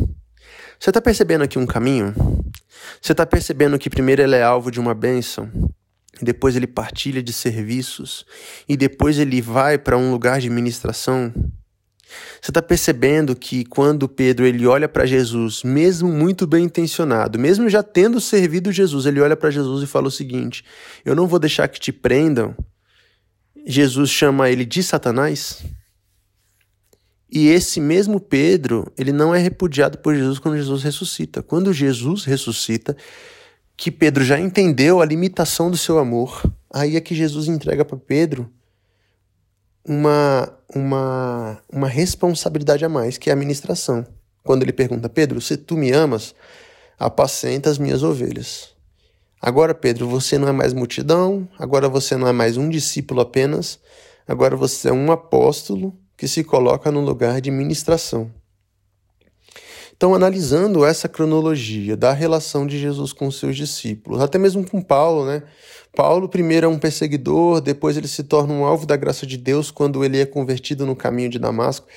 [0.78, 2.14] Você está percebendo aqui um caminho?
[3.02, 5.50] Você está percebendo que primeiro ele é alvo de uma bênção,
[6.20, 8.24] depois ele partilha de serviços,
[8.68, 11.32] e depois ele vai para um lugar de ministração.
[12.40, 17.68] Você está percebendo que quando Pedro ele olha para Jesus, mesmo muito bem intencionado, mesmo
[17.68, 20.64] já tendo servido Jesus, ele olha para Jesus e fala o seguinte:
[21.04, 22.56] Eu não vou deixar que te prendam.
[23.66, 25.62] Jesus chama ele de Satanás.
[27.30, 31.42] E esse mesmo Pedro, ele não é repudiado por Jesus quando Jesus ressuscita.
[31.42, 32.96] Quando Jesus ressuscita,
[33.78, 37.96] que Pedro já entendeu a limitação do seu amor, aí é que Jesus entrega para
[37.96, 38.50] Pedro
[39.84, 44.04] uma, uma, uma responsabilidade a mais, que é a administração.
[44.42, 46.34] Quando ele pergunta, Pedro, se tu me amas,
[46.98, 48.74] apacenta as minhas ovelhas.
[49.40, 53.78] Agora, Pedro, você não é mais multidão, agora você não é mais um discípulo apenas,
[54.26, 58.28] agora você é um apóstolo que se coloca no lugar de ministração.
[59.98, 64.80] Então, analisando essa cronologia da relação de Jesus com os seus discípulos, até mesmo com
[64.80, 65.42] Paulo, né?
[65.92, 69.72] Paulo primeiro é um perseguidor, depois ele se torna um alvo da graça de Deus
[69.72, 71.88] quando ele é convertido no caminho de Damasco.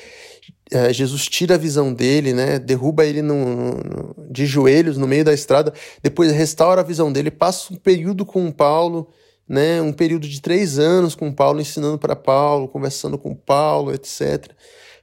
[0.72, 2.58] É, Jesus tira a visão dele, né?
[2.58, 7.30] Derruba ele no, no, de joelhos no meio da estrada, depois restaura a visão dele,
[7.30, 9.10] passa um período com Paulo,
[9.48, 9.80] né?
[9.80, 14.50] Um período de três anos com Paulo, ensinando para Paulo, conversando com Paulo, etc.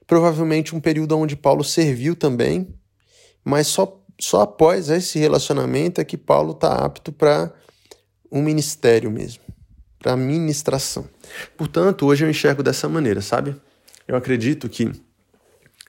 [0.05, 2.67] Provavelmente um período onde Paulo serviu também,
[3.49, 7.51] mas só, só após esse relacionamento é que Paulo está apto para
[8.31, 9.41] um ministério mesmo,
[9.97, 11.09] para ministração.
[11.57, 13.55] Portanto, hoje eu enxergo dessa maneira, sabe?
[14.07, 14.91] Eu acredito que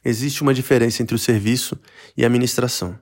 [0.02, 1.78] existe uma diferença entre o serviço
[2.16, 2.98] e a ministração.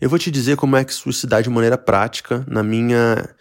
[0.00, 3.36] Eu vou te dizer como é que isso se dá de maneira prática na minha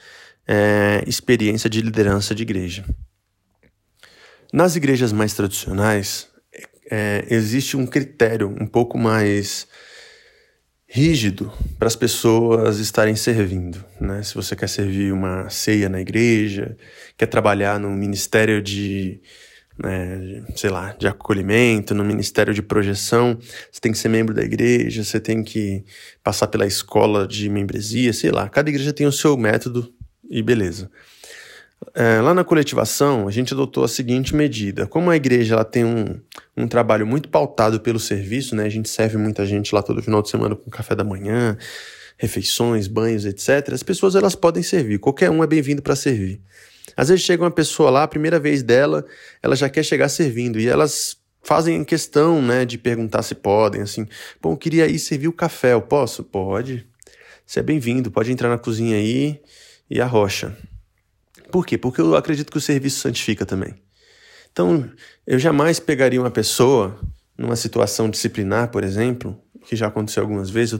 [0.47, 2.85] é, experiência de liderança de igreja.
[4.53, 6.29] Nas igrejas mais tradicionais,
[6.91, 9.67] é, existe um critério um pouco mais
[10.95, 13.83] rígido para as pessoas estarem servindo.
[13.99, 14.23] Né?
[14.23, 16.77] Se você quer servir uma ceia na igreja,
[17.17, 19.19] quer trabalhar no ministério de,
[19.77, 23.37] né, sei lá, de acolhimento, no ministério de projeção,
[23.69, 25.83] você tem que ser membro da igreja, você tem que
[26.23, 28.47] passar pela escola de membresia, sei lá.
[28.47, 29.93] Cada igreja tem o seu método
[30.29, 30.89] e beleza.
[31.93, 34.87] É, lá na coletivação, a gente adotou a seguinte medida.
[34.87, 36.19] Como a igreja ela tem um,
[36.55, 38.63] um trabalho muito pautado pelo serviço, né?
[38.65, 41.57] a gente serve muita gente lá todo final de semana com café da manhã,
[42.17, 43.73] refeições, banhos, etc.
[43.73, 46.41] As pessoas elas podem servir, qualquer um é bem-vindo para servir.
[46.97, 49.05] Às vezes chega uma pessoa lá, a primeira vez dela,
[49.43, 54.07] ela já quer chegar servindo e elas fazem questão né, de perguntar se podem, assim,
[54.41, 56.23] bom, eu queria ir servir o café, eu posso?
[56.23, 56.87] Pode.
[57.45, 59.39] Você é bem-vindo, pode entrar na cozinha aí
[59.89, 60.57] e arrocha.
[61.51, 61.77] Por quê?
[61.77, 63.75] Porque eu acredito que o serviço santifica também.
[64.51, 64.89] Então,
[65.27, 66.99] eu jamais pegaria uma pessoa
[67.37, 70.79] numa situação disciplinar, por exemplo, que já aconteceu algumas vezes,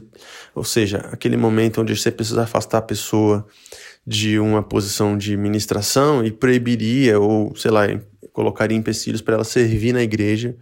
[0.54, 3.45] ou seja, aquele momento onde você precisa afastar a pessoa
[4.06, 7.84] de uma posição de ministração e proibiria ou, sei lá,
[8.32, 10.56] colocaria empecilhos para ela servir na igreja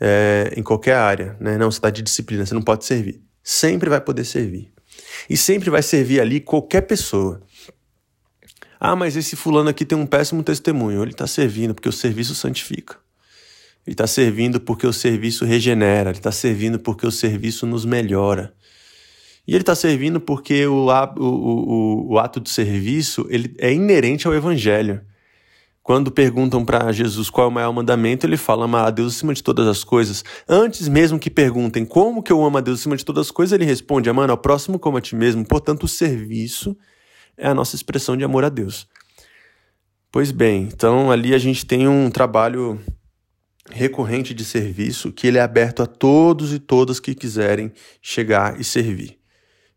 [0.00, 1.56] é, em qualquer área, né?
[1.56, 3.22] Não, você está de disciplina, você não pode servir.
[3.42, 4.72] Sempre vai poder servir.
[5.30, 7.40] E sempre vai servir ali qualquer pessoa.
[8.88, 11.02] Ah, mas esse fulano aqui tem um péssimo testemunho.
[11.02, 12.96] Ele está servindo porque o serviço santifica.
[13.84, 16.10] Ele está servindo porque o serviço regenera.
[16.10, 18.54] Ele está servindo porque o serviço nos melhora.
[19.44, 24.28] E ele está servindo porque o, o, o, o, ato de serviço ele é inerente
[24.28, 25.00] ao evangelho.
[25.82, 29.34] Quando perguntam para Jesus qual é o maior mandamento, ele fala amar a Deus acima
[29.34, 30.24] de todas as coisas.
[30.48, 33.52] Antes mesmo que perguntem como que eu amo a Deus acima de todas as coisas,
[33.52, 35.44] ele responde, amando ao próximo como a ti mesmo.
[35.44, 36.76] Portanto, o serviço
[37.36, 38.86] é a nossa expressão de amor a Deus.
[40.10, 42.80] Pois bem, então ali a gente tem um trabalho
[43.70, 48.64] recorrente de serviço que ele é aberto a todos e todas que quiserem chegar e
[48.64, 49.18] servir.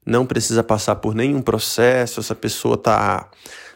[0.06, 3.30] Não precisa passar por nenhum processo, essa pessoa está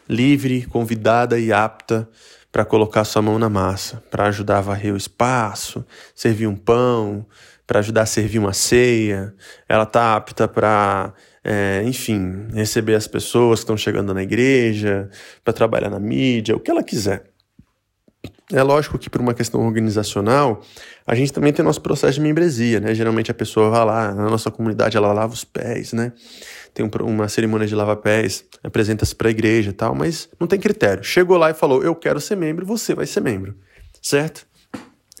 [0.08, 2.08] livre, convidada e apta
[2.50, 7.26] para colocar sua mão na massa, para ajudar a varrer o espaço, servir um pão,
[7.66, 9.34] para ajudar a servir uma ceia.
[9.68, 11.12] Ela está apta para
[11.44, 15.10] é, enfim, receber as pessoas que estão chegando na igreja,
[15.44, 17.24] para trabalhar na mídia, o que ela quiser.
[18.52, 20.62] É lógico que por uma questão organizacional,
[21.06, 22.94] a gente também tem nosso processo de membresia, né?
[22.94, 26.12] Geralmente a pessoa vai lá, na nossa comunidade ela lava os pés, né?
[26.72, 31.02] Tem uma cerimônia de lava-pés, apresenta-se para a igreja e tal, mas não tem critério.
[31.04, 33.56] Chegou lá e falou, eu quero ser membro, você vai ser membro,
[34.02, 34.46] certo?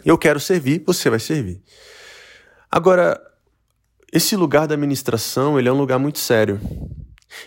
[0.04, 1.62] Eu quero servir, você vai servir.
[2.70, 3.20] Agora,
[4.14, 6.60] esse lugar da administração, ele é um lugar muito sério.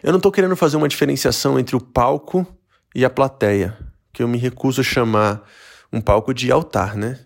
[0.03, 2.45] Eu não estou querendo fazer uma diferenciação entre o palco
[2.93, 3.77] e a plateia,
[4.12, 5.49] que eu me recuso a chamar
[5.93, 7.19] um palco de altar, né?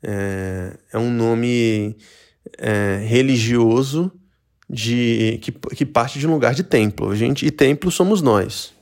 [0.00, 1.96] É, é um nome
[2.56, 4.12] é, religioso
[4.70, 7.10] de que, que parte de um lugar de templo.
[7.10, 8.72] A gente, e templo somos nós.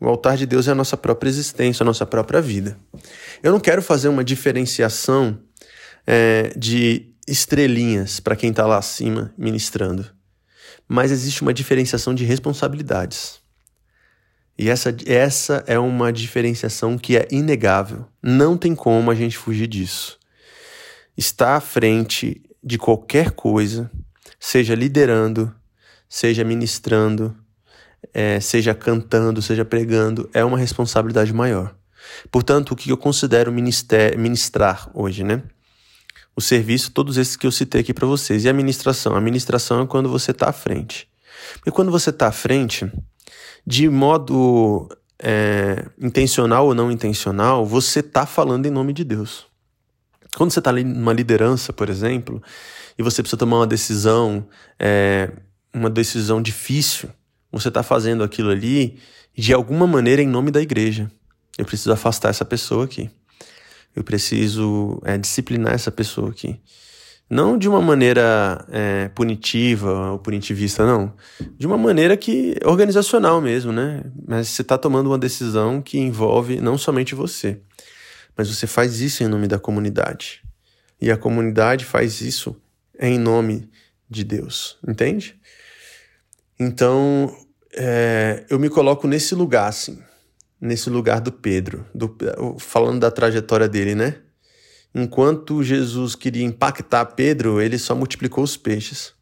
[0.00, 2.76] O altar de Deus é a nossa própria existência, a nossa própria vida.
[3.40, 5.38] Eu não quero fazer uma diferenciação
[6.04, 10.06] é, de estrelinhas para quem está lá acima ministrando.
[10.88, 13.40] Mas existe uma diferenciação de responsabilidades.
[14.58, 18.06] E essa, essa é uma diferenciação que é inegável.
[18.22, 20.18] Não tem como a gente fugir disso.
[21.16, 23.90] Estar à frente de qualquer coisa,
[24.38, 25.54] seja liderando,
[26.08, 27.36] seja ministrando,
[28.12, 31.74] é, seja cantando, seja pregando, é uma responsabilidade maior.
[32.30, 35.42] Portanto, o que eu considero ministrar hoje, né?
[36.34, 38.44] O serviço, todos esses que eu citei aqui para vocês.
[38.44, 39.14] E a administração?
[39.14, 41.08] A administração é quando você está à frente.
[41.66, 42.90] E quando você está à frente,
[43.66, 49.46] de modo é, intencional ou não intencional, você está falando em nome de Deus.
[50.36, 52.42] Quando você está numa liderança, por exemplo,
[52.98, 54.46] e você precisa tomar uma decisão,
[54.78, 55.30] é,
[55.72, 57.10] uma decisão difícil,
[57.50, 58.98] você está fazendo aquilo ali
[59.36, 61.10] de alguma maneira em nome da igreja.
[61.58, 63.10] Eu preciso afastar essa pessoa aqui.
[63.94, 66.58] Eu preciso é, disciplinar essa pessoa aqui.
[67.28, 71.14] Não de uma maneira é, punitiva ou punitivista, não.
[71.58, 74.02] De uma maneira que organizacional mesmo, né?
[74.26, 77.60] Mas você está tomando uma decisão que envolve não somente você,
[78.36, 80.42] mas você faz isso em nome da comunidade.
[81.00, 82.54] E a comunidade faz isso
[83.00, 83.68] em nome
[84.08, 85.34] de Deus, entende?
[86.60, 87.34] Então,
[87.74, 89.98] é, eu me coloco nesse lugar, assim
[90.62, 92.16] nesse lugar do Pedro, do,
[92.56, 94.14] falando da trajetória dele, né?
[94.94, 99.12] Enquanto Jesus queria impactar Pedro, ele só multiplicou os peixes.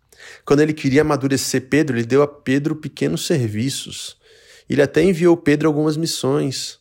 [0.44, 4.18] Quando ele queria amadurecer Pedro, ele deu a Pedro pequenos serviços.
[4.68, 6.79] Ele até enviou Pedro algumas missões.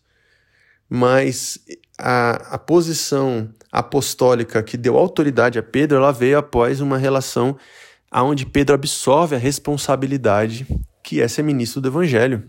[0.89, 1.60] Mas
[1.98, 7.58] a, a posição apostólica que deu autoridade a Pedro, ela veio após uma relação
[8.12, 10.67] onde Pedro absorve a responsabilidade
[11.02, 12.43] que é ser ministro do evangelho.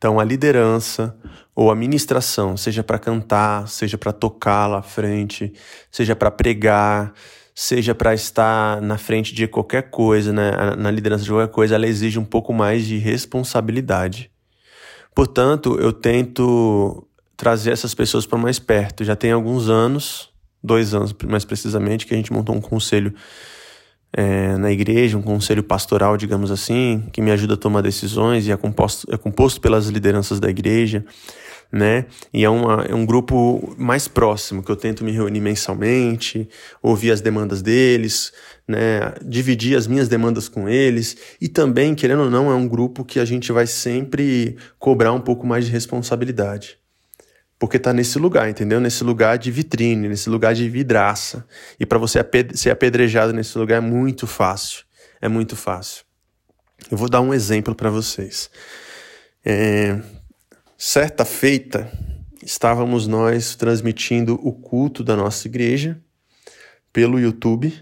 [0.00, 1.14] Então, a liderança
[1.54, 5.52] ou a ministração, seja para cantar, seja para tocar lá à frente,
[5.92, 7.12] seja para pregar,
[7.54, 10.52] seja para estar na frente de qualquer coisa, né?
[10.78, 14.30] na liderança de qualquer coisa, ela exige um pouco mais de responsabilidade.
[15.14, 19.04] Portanto, eu tento trazer essas pessoas para mais perto.
[19.04, 20.30] Já tem alguns anos,
[20.64, 23.12] dois anos mais precisamente, que a gente montou um conselho
[24.12, 28.52] é, na igreja, um conselho pastoral, digamos assim, que me ajuda a tomar decisões e
[28.52, 31.04] é composto, é composto pelas lideranças da igreja,
[31.72, 32.06] né?
[32.34, 36.48] E é, uma, é um grupo mais próximo, que eu tento me reunir mensalmente,
[36.82, 38.32] ouvir as demandas deles,
[38.66, 39.14] né?
[39.24, 43.20] Dividir as minhas demandas com eles e também, querendo ou não, é um grupo que
[43.20, 46.79] a gente vai sempre cobrar um pouco mais de responsabilidade
[47.60, 48.80] porque tá nesse lugar, entendeu?
[48.80, 51.46] Nesse lugar de vitrine, nesse lugar de vidraça.
[51.78, 52.18] E para você
[52.54, 54.86] ser apedrejado nesse lugar é muito fácil.
[55.20, 56.02] É muito fácil.
[56.90, 58.50] Eu vou dar um exemplo para vocês.
[59.44, 60.00] É,
[60.78, 61.92] certa feita,
[62.42, 66.00] estávamos nós transmitindo o culto da nossa igreja
[66.90, 67.74] pelo YouTube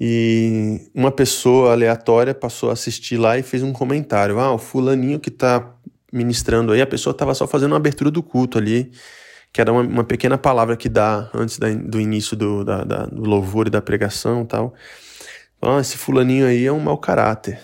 [0.00, 4.40] e uma pessoa aleatória passou a assistir lá e fez um comentário.
[4.40, 5.76] Ah, o fulaninho que tá
[6.12, 8.90] ministrando aí, a pessoa tava só fazendo uma abertura do culto ali,
[9.52, 13.06] que era uma, uma pequena palavra que dá antes da, do início do, da, da,
[13.06, 14.74] do louvor e da pregação tal.
[15.60, 17.60] Ah, esse fulaninho aí é um mau caráter.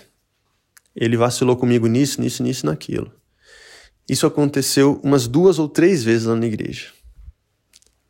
[0.95, 3.11] Ele vacilou comigo nisso, nisso, nisso e naquilo.
[4.09, 6.87] Isso aconteceu umas duas ou três vezes lá na igreja.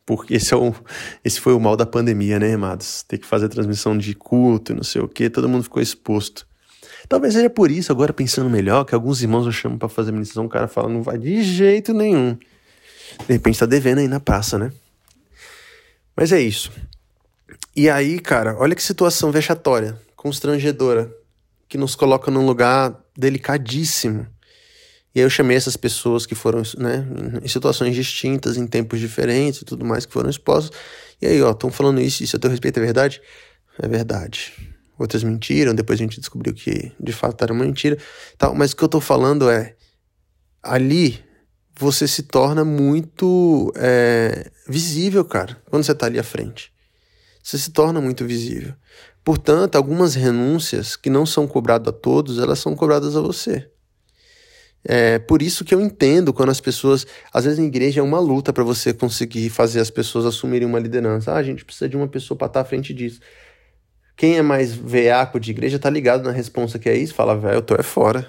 [0.08, 0.74] Porque esse, é o,
[1.22, 3.02] esse foi o mal da pandemia, né, amados?
[3.02, 6.47] Ter que fazer transmissão de culto, não sei o quê, todo mundo ficou exposto.
[7.08, 10.44] Talvez seja por isso, agora pensando melhor, que alguns irmãos eu chamo para fazer ministração,
[10.44, 12.34] o cara fala, não vai de jeito nenhum.
[13.26, 14.70] De repente tá devendo aí na praça, né?
[16.14, 16.70] Mas é isso.
[17.74, 21.10] E aí, cara, olha que situação vexatória, constrangedora,
[21.68, 24.26] que nos coloca num lugar delicadíssimo
[25.14, 27.04] e aí eu chamei essas pessoas que foram, né,
[27.42, 30.70] em situações distintas, em tempos diferentes e tudo mais, que foram expostas.
[31.20, 33.20] E aí, ó, estão falando isso, isso a teu respeito é verdade?
[33.82, 34.52] É verdade.
[34.98, 37.96] Outras mentiram, depois a gente descobriu que de fato era uma mentira.
[38.36, 39.76] Tal, mas o que eu tô falando é,
[40.62, 41.24] ali
[41.78, 46.72] você se torna muito é, visível, cara, quando você tá ali à frente.
[47.40, 48.74] Você se torna muito visível.
[49.24, 53.70] Portanto, algumas renúncias que não são cobradas a todos, elas são cobradas a você.
[54.84, 58.18] É por isso que eu entendo quando as pessoas, às vezes na igreja é uma
[58.18, 61.32] luta para você conseguir fazer as pessoas assumirem uma liderança.
[61.32, 63.20] Ah, a gente precisa de uma pessoa para estar tá à frente disso.
[64.18, 67.54] Quem é mais veaco de igreja tá ligado na resposta que é isso, fala, velho,
[67.54, 68.28] eu tô é fora.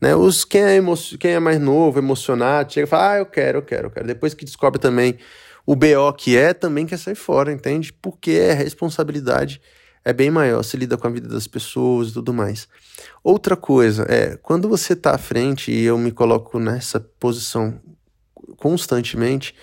[0.00, 0.14] Né?
[0.14, 3.58] Os, quem, é emo, quem é mais novo, emocionado, chega e fala, ah, eu quero,
[3.58, 4.06] eu quero, eu quero.
[4.06, 5.16] Depois que descobre também
[5.64, 7.92] o BO que é, também quer sair fora, entende?
[7.92, 9.62] Porque é responsabilidade
[10.04, 12.68] é bem maior, se lida com a vida das pessoas e tudo mais.
[13.22, 17.80] Outra coisa é, quando você está à frente, e eu me coloco nessa posição
[18.58, 19.54] constantemente,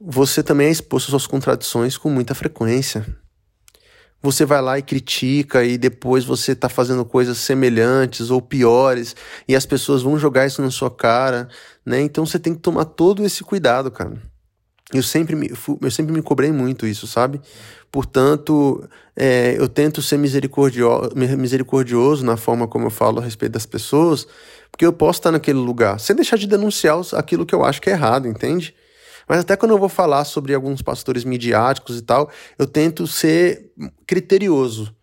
[0.00, 3.06] você também é exposto às suas contradições com muita frequência.
[4.22, 9.14] Você vai lá e critica, e depois você está fazendo coisas semelhantes ou piores,
[9.46, 11.48] e as pessoas vão jogar isso na sua cara,
[11.84, 12.00] né?
[12.00, 14.20] Então você tem que tomar todo esse cuidado, cara.
[14.92, 15.50] Eu sempre me,
[15.80, 17.40] eu sempre me cobrei muito isso, sabe?
[17.90, 23.66] Portanto, é, eu tento ser misericordioso, misericordioso na forma como eu falo a respeito das
[23.66, 24.26] pessoas,
[24.70, 27.90] porque eu posso estar naquele lugar, sem deixar de denunciar aquilo que eu acho que
[27.90, 28.74] é errado, entende?
[29.28, 33.72] Mas até quando eu vou falar sobre alguns pastores midiáticos e tal, eu tento ser
[34.06, 34.94] criterioso.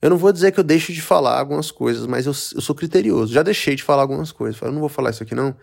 [0.00, 2.74] Eu não vou dizer que eu deixo de falar algumas coisas, mas eu, eu sou
[2.74, 3.32] criterioso.
[3.32, 4.60] Já deixei de falar algumas coisas.
[4.60, 5.56] Eu não vou falar isso aqui, não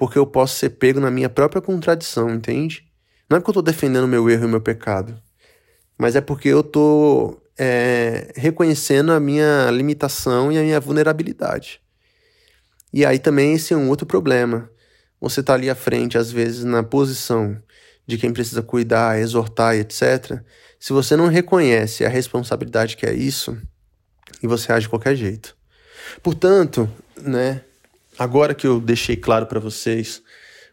[0.00, 2.90] porque eu posso ser pego na minha própria contradição, entende?
[3.28, 5.14] Não é porque eu estou defendendo meu erro e meu pecado,
[5.98, 11.82] mas é porque eu estou é, reconhecendo a minha limitação e a minha vulnerabilidade.
[12.90, 14.69] E aí também esse é um outro problema.
[15.20, 17.60] Você está ali à frente, às vezes, na posição
[18.06, 20.40] de quem precisa cuidar, exortar etc.
[20.78, 23.56] Se você não reconhece a responsabilidade que é isso,
[24.42, 25.56] e você age de qualquer jeito.
[26.22, 26.90] Portanto,
[27.20, 27.62] né,
[28.18, 30.22] agora que eu deixei claro para vocês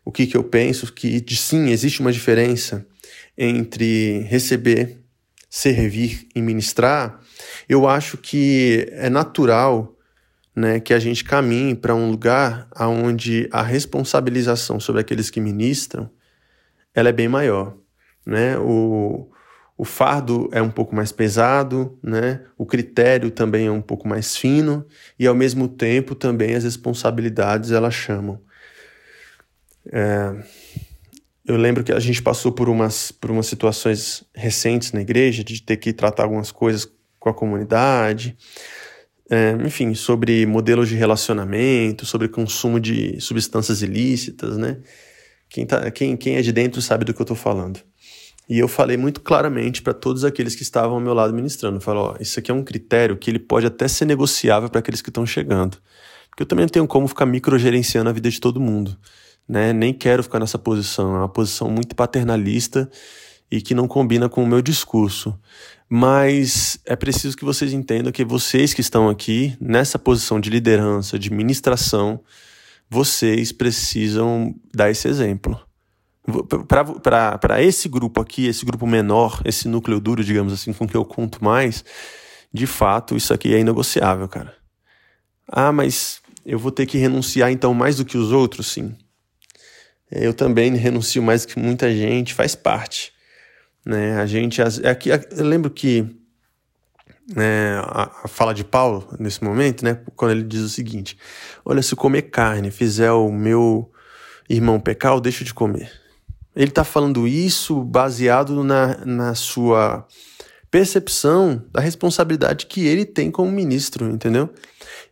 [0.04, 2.86] o que, que eu penso, que sim, existe uma diferença
[3.38, 4.98] entre receber,
[5.50, 7.22] servir e ministrar,
[7.68, 9.97] eu acho que é natural
[10.58, 16.10] né, que a gente caminhe para um lugar onde a responsabilização sobre aqueles que ministram
[16.96, 17.78] ela é bem maior.
[18.26, 18.58] Né?
[18.58, 19.30] O,
[19.78, 22.42] o fardo é um pouco mais pesado, né?
[22.58, 24.84] O critério também é um pouco mais fino
[25.20, 28.42] e ao mesmo tempo também as responsabilidades elas chamam.
[29.94, 30.44] É,
[31.46, 35.62] eu lembro que a gente passou por umas, por umas situações recentes na igreja de
[35.62, 38.36] ter que tratar algumas coisas com a comunidade,
[39.30, 44.78] é, enfim, sobre modelos de relacionamento, sobre consumo de substâncias ilícitas, né?
[45.50, 47.80] Quem, tá, quem, quem é de dentro sabe do que eu estou falando.
[48.50, 51.82] E eu falei muito claramente para todos aqueles que estavam ao meu lado ministrando.
[51.82, 55.02] Falei, ó, isso aqui é um critério que ele pode até ser negociável para aqueles
[55.02, 55.78] que estão chegando.
[56.30, 58.98] Porque eu também não tenho como ficar microgerenciando a vida de todo mundo.
[59.48, 59.74] Né?
[59.74, 61.16] Nem quero ficar nessa posição.
[61.16, 62.90] É uma posição muito paternalista
[63.52, 65.38] e que não combina com o meu discurso.
[65.90, 71.18] Mas é preciso que vocês entendam que vocês que estão aqui, nessa posição de liderança,
[71.18, 72.22] de ministração,
[72.90, 75.60] vocês precisam dar esse exemplo
[76.68, 81.06] para esse grupo aqui, esse grupo menor, esse núcleo duro, digamos assim, com que eu
[81.06, 81.86] conto mais,
[82.54, 84.54] de fato, isso aqui é inegociável, cara.
[85.48, 88.68] Ah, mas eu vou ter que renunciar então mais do que os outros?
[88.68, 88.96] Sim.
[90.12, 93.14] Eu também renuncio mais do que muita gente, faz parte.
[93.88, 94.20] Né?
[94.20, 94.62] A gente.
[94.62, 96.06] Aqui, eu lembro que
[97.34, 101.18] né, a, a fala de Paulo nesse momento, né, quando ele diz o seguinte:
[101.64, 103.90] Olha, se comer carne fizer o meu
[104.50, 105.90] irmão pecar, eu deixo de comer.
[106.54, 110.06] Ele está falando isso baseado na, na sua
[110.70, 114.50] percepção da responsabilidade que ele tem como ministro, entendeu?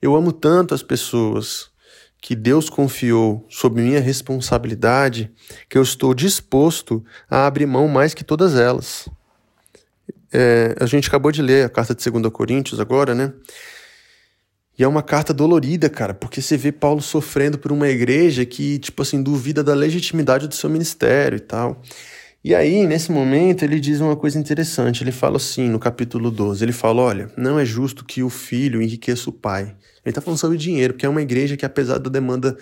[0.02, 1.70] Eu amo tanto as pessoas
[2.26, 5.32] que Deus confiou sob minha responsabilidade
[5.70, 9.08] que eu estou disposto a abrir mão mais que todas elas.
[10.34, 13.32] É, a gente acabou de ler a carta de 2 Coríntios agora, né?
[14.76, 18.80] E é uma carta dolorida, cara, porque você vê Paulo sofrendo por uma igreja que,
[18.80, 21.80] tipo assim, duvida da legitimidade do seu ministério e tal.
[22.48, 25.04] E aí, nesse momento, ele diz uma coisa interessante.
[25.04, 28.84] Ele fala assim, no capítulo 12, ele fala, olha, não é justo que o filho
[28.84, 29.64] enriqueça o pai.
[29.64, 32.56] Ele está falando sobre dinheiro, porque é uma igreja que, apesar da demanda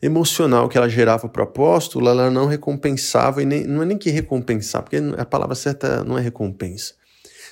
[0.00, 3.98] emocional que ela gerava para o apóstolo, ela não recompensava, e nem, não é nem
[3.98, 6.94] que recompensar, porque a palavra certa não é recompensa.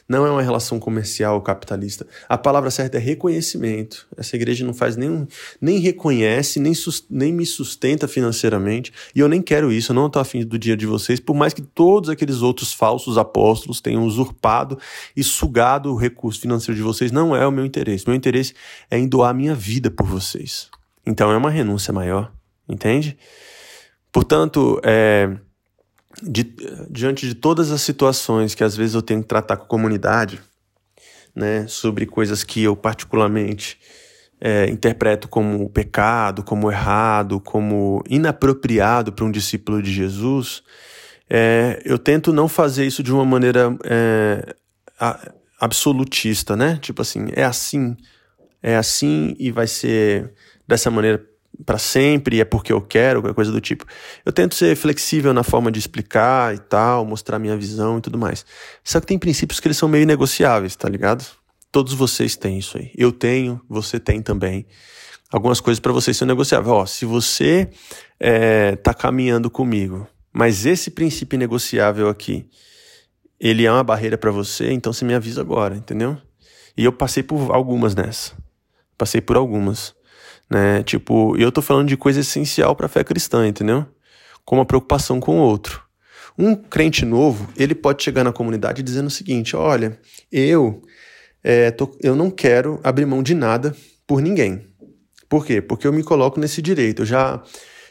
[0.06, 2.06] Não é uma relação comercial ou capitalista.
[2.28, 4.06] A palavra certa é reconhecimento.
[4.16, 5.26] Essa igreja não faz nenhum,
[5.60, 6.74] nem reconhece, nem,
[7.08, 8.92] nem me sustenta financeiramente.
[9.14, 11.54] E eu nem quero isso, eu não estou afim do dia de vocês, por mais
[11.54, 14.78] que todos aqueles outros falsos apóstolos tenham usurpado
[15.16, 17.10] e sugado o recurso financeiro de vocês.
[17.10, 18.06] Não é o meu interesse.
[18.06, 18.54] Meu interesse
[18.90, 20.68] é em doar minha vida por vocês.
[21.06, 22.30] Então é uma renúncia maior,
[22.68, 23.16] entende?
[24.12, 25.36] Portanto, é,
[26.22, 26.54] de,
[26.90, 30.40] diante de todas as situações que às vezes eu tenho que tratar com a comunidade,
[31.34, 33.78] né, sobre coisas que eu particularmente
[34.40, 40.62] é, interpreto como pecado, como errado, como inapropriado para um discípulo de Jesus,
[41.28, 44.54] é, eu tento não fazer isso de uma maneira é,
[45.58, 46.78] absolutista, né?
[46.80, 47.96] Tipo assim, é assim,
[48.62, 50.32] é assim e vai ser
[50.68, 51.24] dessa maneira
[51.64, 53.84] para sempre, é porque eu quero, qualquer coisa do tipo.
[54.24, 58.18] Eu tento ser flexível na forma de explicar e tal, mostrar minha visão e tudo
[58.18, 58.44] mais.
[58.82, 61.24] Só que tem princípios que eles são meio negociáveis, tá ligado?
[61.70, 62.90] Todos vocês têm isso aí.
[62.96, 64.66] Eu tenho, você tem também.
[65.30, 66.72] Algumas coisas para vocês são negociáveis.
[66.72, 67.68] Ó, se você
[68.18, 72.46] é, tá caminhando comigo, mas esse princípio negociável aqui,
[73.38, 76.16] ele é uma barreira para você, então você me avisa agora, entendeu?
[76.76, 78.32] E eu passei por algumas nessa.
[78.96, 79.94] Passei por algumas
[80.50, 80.82] né?
[80.82, 83.86] Tipo, eu tô falando de coisa essencial para a fé cristã, entendeu?
[84.44, 85.82] Como a preocupação com o outro.
[86.36, 89.98] Um crente novo, ele pode chegar na comunidade dizendo o seguinte: olha,
[90.30, 90.82] eu,
[91.42, 93.74] é, tô, eu não quero abrir mão de nada
[94.06, 94.66] por ninguém.
[95.28, 95.60] Por quê?
[95.60, 97.02] Porque eu me coloco nesse direito.
[97.02, 97.42] Eu já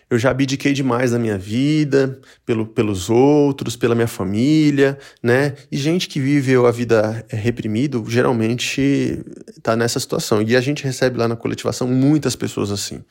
[0.09, 5.55] eu já abdiquei demais da minha vida, pelo, pelos outros, pela minha família, né?
[5.71, 10.41] E gente que vive a vida reprimido geralmente está nessa situação.
[10.41, 13.03] E a gente recebe lá na coletivação muitas pessoas assim.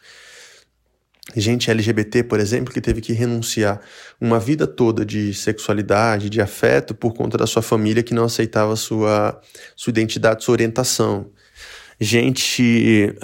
[1.36, 3.80] Gente LGBT, por exemplo, que teve que renunciar
[4.20, 8.74] uma vida toda de sexualidade, de afeto, por conta da sua família que não aceitava
[8.76, 9.40] sua,
[9.76, 11.30] sua identidade, sua orientação
[12.02, 13.14] gente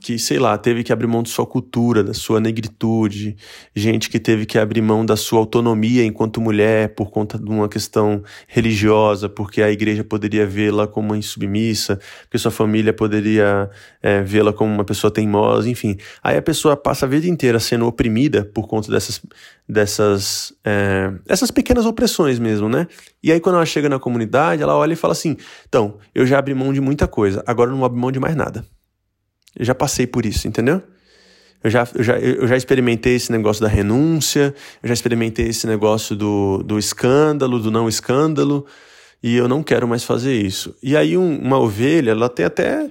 [0.00, 3.36] que, sei lá, teve que abrir mão de sua cultura, da sua negritude,
[3.74, 7.68] gente que teve que abrir mão da sua autonomia enquanto mulher por conta de uma
[7.68, 13.68] questão religiosa, porque a igreja poderia vê-la como uma insubmissa, porque sua família poderia
[14.00, 15.96] é, vê-la como uma pessoa teimosa, enfim.
[16.22, 19.20] Aí a pessoa passa a vida inteira sendo oprimida por conta dessas,
[19.70, 22.86] dessas é, essas pequenas opressões mesmo, né?
[23.22, 25.36] E aí quando ela chega na comunidade, ela olha e fala assim:
[25.68, 28.64] então, eu já abri mão de muita coisa, agora não abro mão de mais nada.
[29.56, 30.82] Eu já passei por isso, entendeu?
[31.62, 35.66] Eu já, eu, já, eu já experimentei esse negócio da renúncia, eu já experimentei esse
[35.66, 38.66] negócio do, do escândalo, do não escândalo,
[39.22, 40.74] e eu não quero mais fazer isso.
[40.82, 42.90] E aí um, uma ovelha, ela tem até.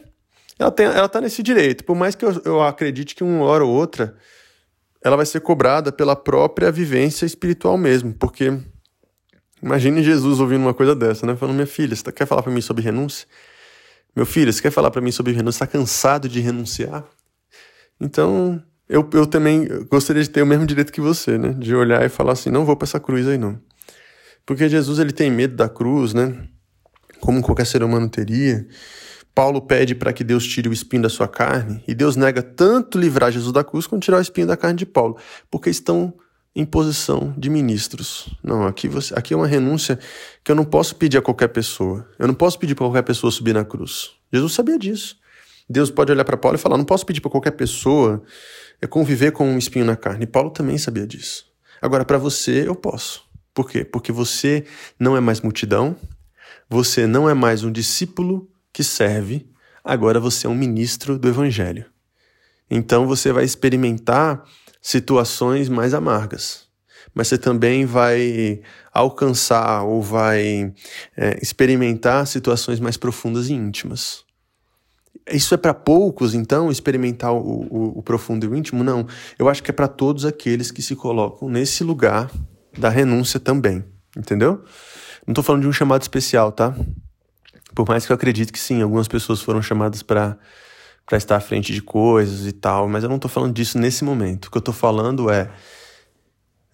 [0.59, 3.63] Ela, tem, ela tá nesse direito, por mais que eu, eu acredite que uma hora
[3.63, 4.15] ou outra
[5.03, 8.57] ela vai ser cobrada pela própria vivência espiritual mesmo, porque
[9.61, 11.35] imagine Jesus ouvindo uma coisa dessa, né?
[11.35, 13.27] Falando, minha filha, você tá, quer falar para mim sobre renúncia?
[14.15, 15.63] Meu filho, você quer falar para mim sobre renúncia?
[15.63, 17.05] Está cansado de renunciar?
[17.99, 21.53] Então, eu, eu também gostaria de ter o mesmo direito que você, né?
[21.53, 23.59] De olhar e falar assim, não vou para essa cruz aí não.
[24.45, 26.47] Porque Jesus, ele tem medo da cruz, né?
[27.19, 28.67] Como qualquer ser humano teria.
[29.33, 32.97] Paulo pede para que Deus tire o espinho da sua carne, e Deus nega tanto
[32.97, 35.17] livrar Jesus da cruz quanto tirar o espinho da carne de Paulo,
[35.49, 36.13] porque estão
[36.55, 38.29] em posição de ministros.
[38.43, 39.99] Não, aqui, você, aqui é uma renúncia
[40.43, 42.07] que eu não posso pedir a qualquer pessoa.
[42.17, 44.11] Eu não posso pedir para qualquer pessoa subir na cruz.
[44.33, 45.17] Jesus sabia disso.
[45.69, 48.23] Deus pode olhar para Paulo e falar: não posso pedir para qualquer pessoa
[48.81, 50.23] é conviver com um espinho na carne.
[50.23, 51.45] E Paulo também sabia disso.
[51.81, 53.23] Agora, para você, eu posso.
[53.53, 53.83] Por quê?
[53.83, 54.65] Porque você
[54.99, 55.95] não é mais multidão,
[56.69, 59.49] você não é mais um discípulo que serve,
[59.83, 61.85] agora você é um ministro do Evangelho.
[62.69, 64.43] Então você vai experimentar
[64.81, 66.67] situações mais amargas,
[67.13, 68.61] mas você também vai
[68.93, 70.73] alcançar ou vai
[71.17, 74.23] é, experimentar situações mais profundas e íntimas.
[75.31, 78.83] Isso é para poucos, então, experimentar o, o, o, profundo e o íntimo?
[78.83, 79.05] Não.
[79.37, 82.31] Eu acho que é para todos aqueles que se colocam nesse lugar
[82.77, 83.83] da renúncia também,
[84.17, 84.63] entendeu?
[85.27, 86.75] Não tô falando de um chamado especial, tá?
[87.73, 90.37] Por mais que eu acredite que sim, algumas pessoas foram chamadas para
[91.05, 94.03] para estar à frente de coisas e tal, mas eu não tô falando disso nesse
[94.03, 94.45] momento.
[94.45, 95.49] O que eu tô falando é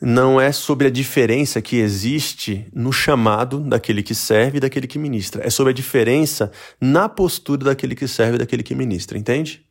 [0.01, 4.99] não é sobre a diferença que existe no chamado daquele que serve e daquele que
[4.99, 5.45] ministra.
[5.45, 9.65] É sobre a diferença na postura daquele que serve e daquele que ministra, entende?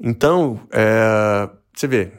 [0.00, 2.12] Então, é, você vê,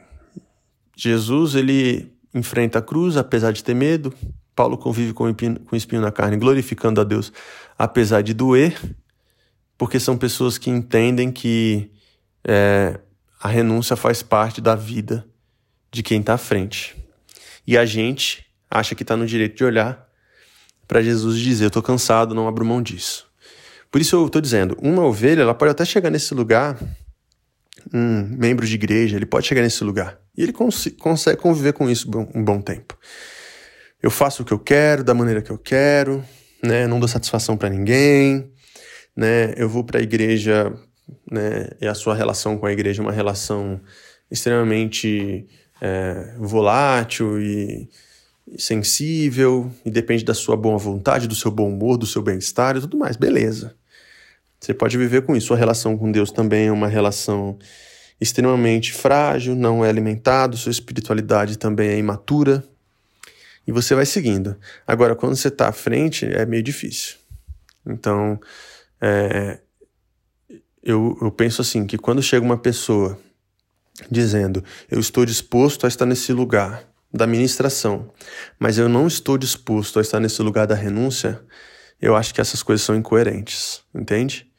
[0.96, 4.14] Jesus ele enfrenta a cruz apesar de ter medo.
[4.60, 7.32] Paulo convive com o espinho na carne, glorificando a Deus
[7.78, 8.78] apesar de doer,
[9.78, 11.90] porque são pessoas que entendem que
[12.44, 13.00] é,
[13.40, 15.26] a renúncia faz parte da vida
[15.90, 16.94] de quem está à frente.
[17.66, 20.06] E a gente acha que está no direito de olhar
[20.86, 23.28] para Jesus dizer: Eu estou cansado, não abro mão disso.
[23.90, 26.78] Por isso eu estou dizendo: uma ovelha ela pode até chegar nesse lugar,
[27.94, 31.88] um membro de igreja, ele pode chegar nesse lugar e ele cons consegue conviver com
[31.88, 32.98] isso um bom tempo.
[34.02, 36.24] Eu faço o que eu quero, da maneira que eu quero,
[36.62, 36.86] né?
[36.86, 38.50] não dou satisfação para ninguém,
[39.14, 39.52] né?
[39.56, 40.72] eu vou para a igreja
[41.30, 41.68] né?
[41.80, 43.80] e a sua relação com a igreja é uma relação
[44.30, 45.46] extremamente
[45.80, 47.88] é, volátil e,
[48.48, 52.76] e, sensível, e depende da sua boa vontade, do seu bom humor, do seu bem-estar
[52.76, 53.16] e tudo mais.
[53.16, 53.74] Beleza.
[54.58, 55.48] Você pode viver com isso.
[55.48, 57.58] Sua relação com Deus também é uma relação
[58.20, 62.62] extremamente frágil, não é alimentado, sua espiritualidade também é imatura.
[63.70, 64.56] E você vai seguindo.
[64.84, 67.14] Agora, quando você está à frente, é meio difícil.
[67.86, 68.40] Então,
[69.00, 69.60] é,
[70.82, 73.16] eu, eu penso assim, que quando chega uma pessoa
[74.10, 76.82] dizendo: Eu estou disposto a estar nesse lugar
[77.14, 78.12] da ministração,
[78.58, 81.40] mas eu não estou disposto a estar nesse lugar da renúncia,
[82.00, 84.49] eu acho que essas coisas são incoerentes, entende?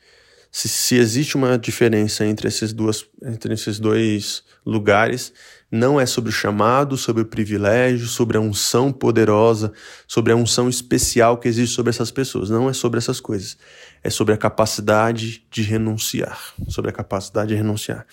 [0.52, 5.34] Se, se existe uma diferença entre esses, duas, entre esses dois lugares,
[5.72, 9.72] não é sobre o chamado, sobre o privilégio, sobre a unção poderosa,
[10.06, 12.50] sobre a unção especial que existe sobre essas pessoas.
[12.50, 13.58] Não é sobre essas coisas.
[14.04, 16.54] É sobre a capacidade de renunciar.
[16.68, 18.06] Sobre a capacidade de renunciar.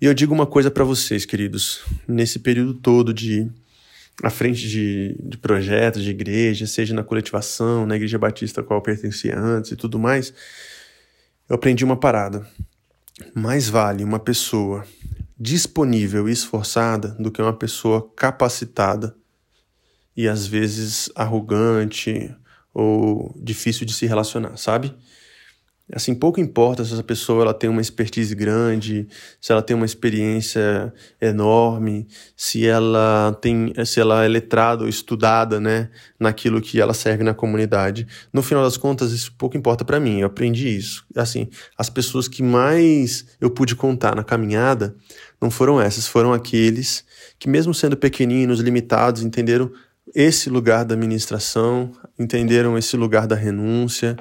[0.00, 1.82] E eu digo uma coisa para vocês, queridos.
[2.08, 3.50] Nesse período todo de
[4.22, 8.78] à frente de, de projetos de igreja, seja na coletivação, na igreja batista a qual
[8.78, 10.32] eu pertencia antes e tudo mais,
[11.48, 12.46] eu aprendi uma parada.
[13.34, 14.84] Mais vale uma pessoa
[15.38, 19.14] disponível e esforçada do que uma pessoa capacitada
[20.16, 22.34] e às vezes arrogante
[22.72, 24.94] ou difícil de se relacionar, sabe?
[25.92, 29.06] Assim, pouco importa se essa pessoa ela tem uma expertise grande,
[29.38, 35.60] se ela tem uma experiência enorme, se ela tem, se ela é letrada ou estudada,
[35.60, 38.06] né, naquilo que ela serve na comunidade.
[38.32, 40.20] No final das contas, isso pouco importa para mim.
[40.20, 41.04] Eu aprendi isso.
[41.14, 44.96] Assim, as pessoas que mais eu pude contar na caminhada
[45.38, 47.04] não foram essas, foram aqueles
[47.38, 49.70] que mesmo sendo pequeninos, limitados, entenderam
[50.14, 54.16] esse lugar da administração, entenderam esse lugar da renúncia,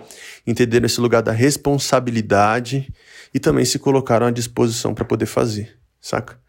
[0.45, 2.91] entenderam esse lugar da responsabilidade
[3.33, 6.41] e também se colocaram à disposição para poder fazer, saca?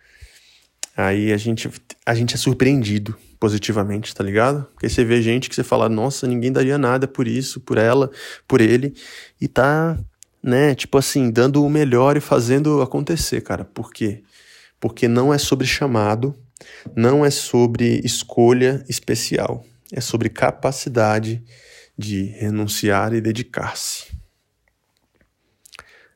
[0.97, 1.69] Aí a gente,
[2.07, 4.67] a gente é surpreendido positivamente, tá ligado?
[4.73, 8.11] Porque você vê gente que você fala, nossa, ninguém daria nada por isso, por ela,
[8.49, 8.95] por ele,
[9.41, 9.99] e tá,
[10.43, 13.65] né, tipo assim, dando o melhor e fazendo acontecer, cara.
[13.65, 14.23] Por quê?
[14.81, 16.35] Porque não é sobre chamado,
[16.97, 21.43] não é sobre escolha especial, é sobre capacidade
[21.97, 24.13] de renunciar e dedicar-se.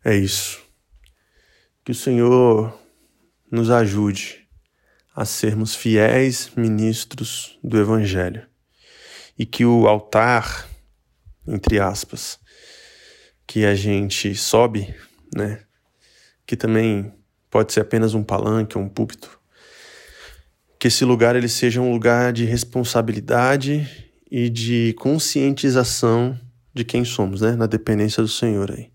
[0.04, 0.60] É isso.
[1.84, 2.78] Que o Senhor
[3.50, 4.46] nos ajude
[5.14, 8.46] a sermos fiéis ministros do Evangelho
[9.38, 10.68] e que o altar,
[11.46, 12.38] entre aspas,
[13.46, 14.94] que a gente sobe,
[15.34, 15.62] né,
[16.46, 17.12] que também
[17.50, 19.37] pode ser apenas um palanque um púlpito,
[20.78, 23.88] que esse lugar ele seja um lugar de responsabilidade
[24.30, 26.38] e de conscientização
[26.72, 27.56] de quem somos, né?
[27.56, 28.90] Na dependência do Senhor aí.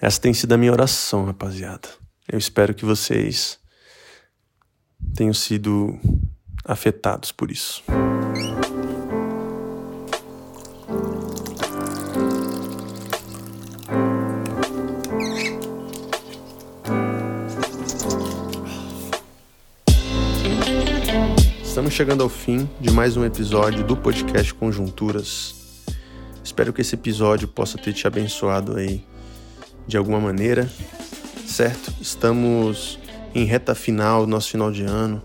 [0.00, 1.88] Essa tem sido a minha oração, rapaziada.
[2.30, 3.58] Eu espero que vocês
[5.14, 5.98] tenham sido
[6.64, 7.82] afetados por isso.
[21.92, 25.84] Estamos chegando ao fim de mais um episódio do podcast Conjunturas.
[26.42, 29.04] Espero que esse episódio possa ter te abençoado aí
[29.86, 30.66] de alguma maneira,
[31.46, 31.92] certo?
[32.00, 32.98] Estamos
[33.34, 35.22] em reta final, nosso final de ano.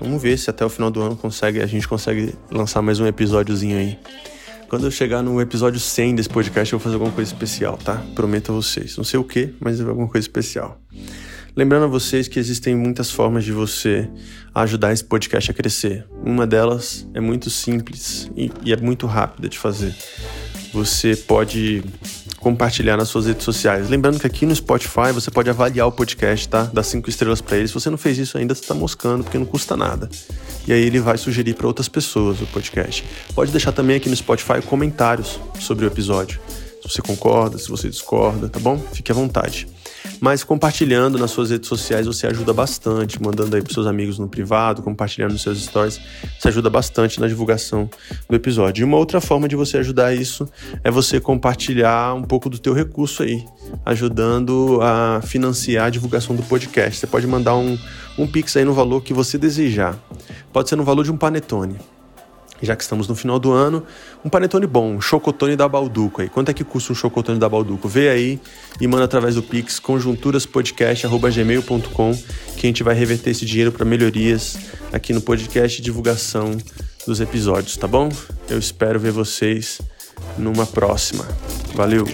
[0.00, 3.06] Vamos ver se até o final do ano consegue, a gente consegue lançar mais um
[3.06, 3.98] episódiozinho aí.
[4.70, 8.02] Quando eu chegar no episódio 100 desse podcast, eu vou fazer alguma coisa especial, tá?
[8.14, 8.96] Prometo a vocês.
[8.96, 10.80] Não sei o que, mas alguma coisa especial.
[11.56, 14.10] Lembrando a vocês que existem muitas formas de você
[14.52, 16.04] ajudar esse podcast a crescer.
[16.24, 19.94] Uma delas é muito simples e, e é muito rápida de fazer.
[20.72, 21.84] Você pode
[22.40, 23.88] compartilhar nas suas redes sociais.
[23.88, 26.64] Lembrando que aqui no Spotify você pode avaliar o podcast, tá?
[26.64, 27.68] Dar cinco estrelas para ele.
[27.68, 30.10] Se você não fez isso ainda, você tá moscando, porque não custa nada.
[30.66, 33.04] E aí ele vai sugerir para outras pessoas o podcast.
[33.32, 36.40] Pode deixar também aqui no Spotify comentários sobre o episódio.
[36.82, 38.76] Se você concorda, se você discorda, tá bom?
[38.92, 39.68] Fique à vontade.
[40.20, 44.28] Mas compartilhando nas suas redes sociais você ajuda bastante, mandando aí pros seus amigos no
[44.28, 46.00] privado, compartilhando nos seus stories,
[46.38, 47.88] você ajuda bastante na divulgação
[48.28, 48.82] do episódio.
[48.82, 50.48] E uma outra forma de você ajudar isso
[50.82, 53.44] é você compartilhar um pouco do teu recurso aí,
[53.84, 56.98] ajudando a financiar a divulgação do podcast.
[56.98, 57.78] Você pode mandar um,
[58.18, 59.98] um pix aí no valor que você desejar.
[60.52, 61.76] Pode ser no valor de um panetone
[62.62, 63.82] já que estamos no final do ano,
[64.24, 66.28] um panetone bom, um chocotone da Balduco aí.
[66.28, 67.88] Quanto é que custa um chocotone da Balduco?
[67.88, 68.40] Vê aí
[68.80, 72.14] e manda através do Pix conjunturaspodcast@gmail.com
[72.56, 74.56] que a gente vai reverter esse dinheiro para melhorias
[74.92, 76.56] aqui no podcast e divulgação
[77.06, 78.08] dos episódios, tá bom?
[78.48, 79.82] Eu espero ver vocês
[80.38, 81.26] numa próxima.
[81.74, 82.06] Valeu.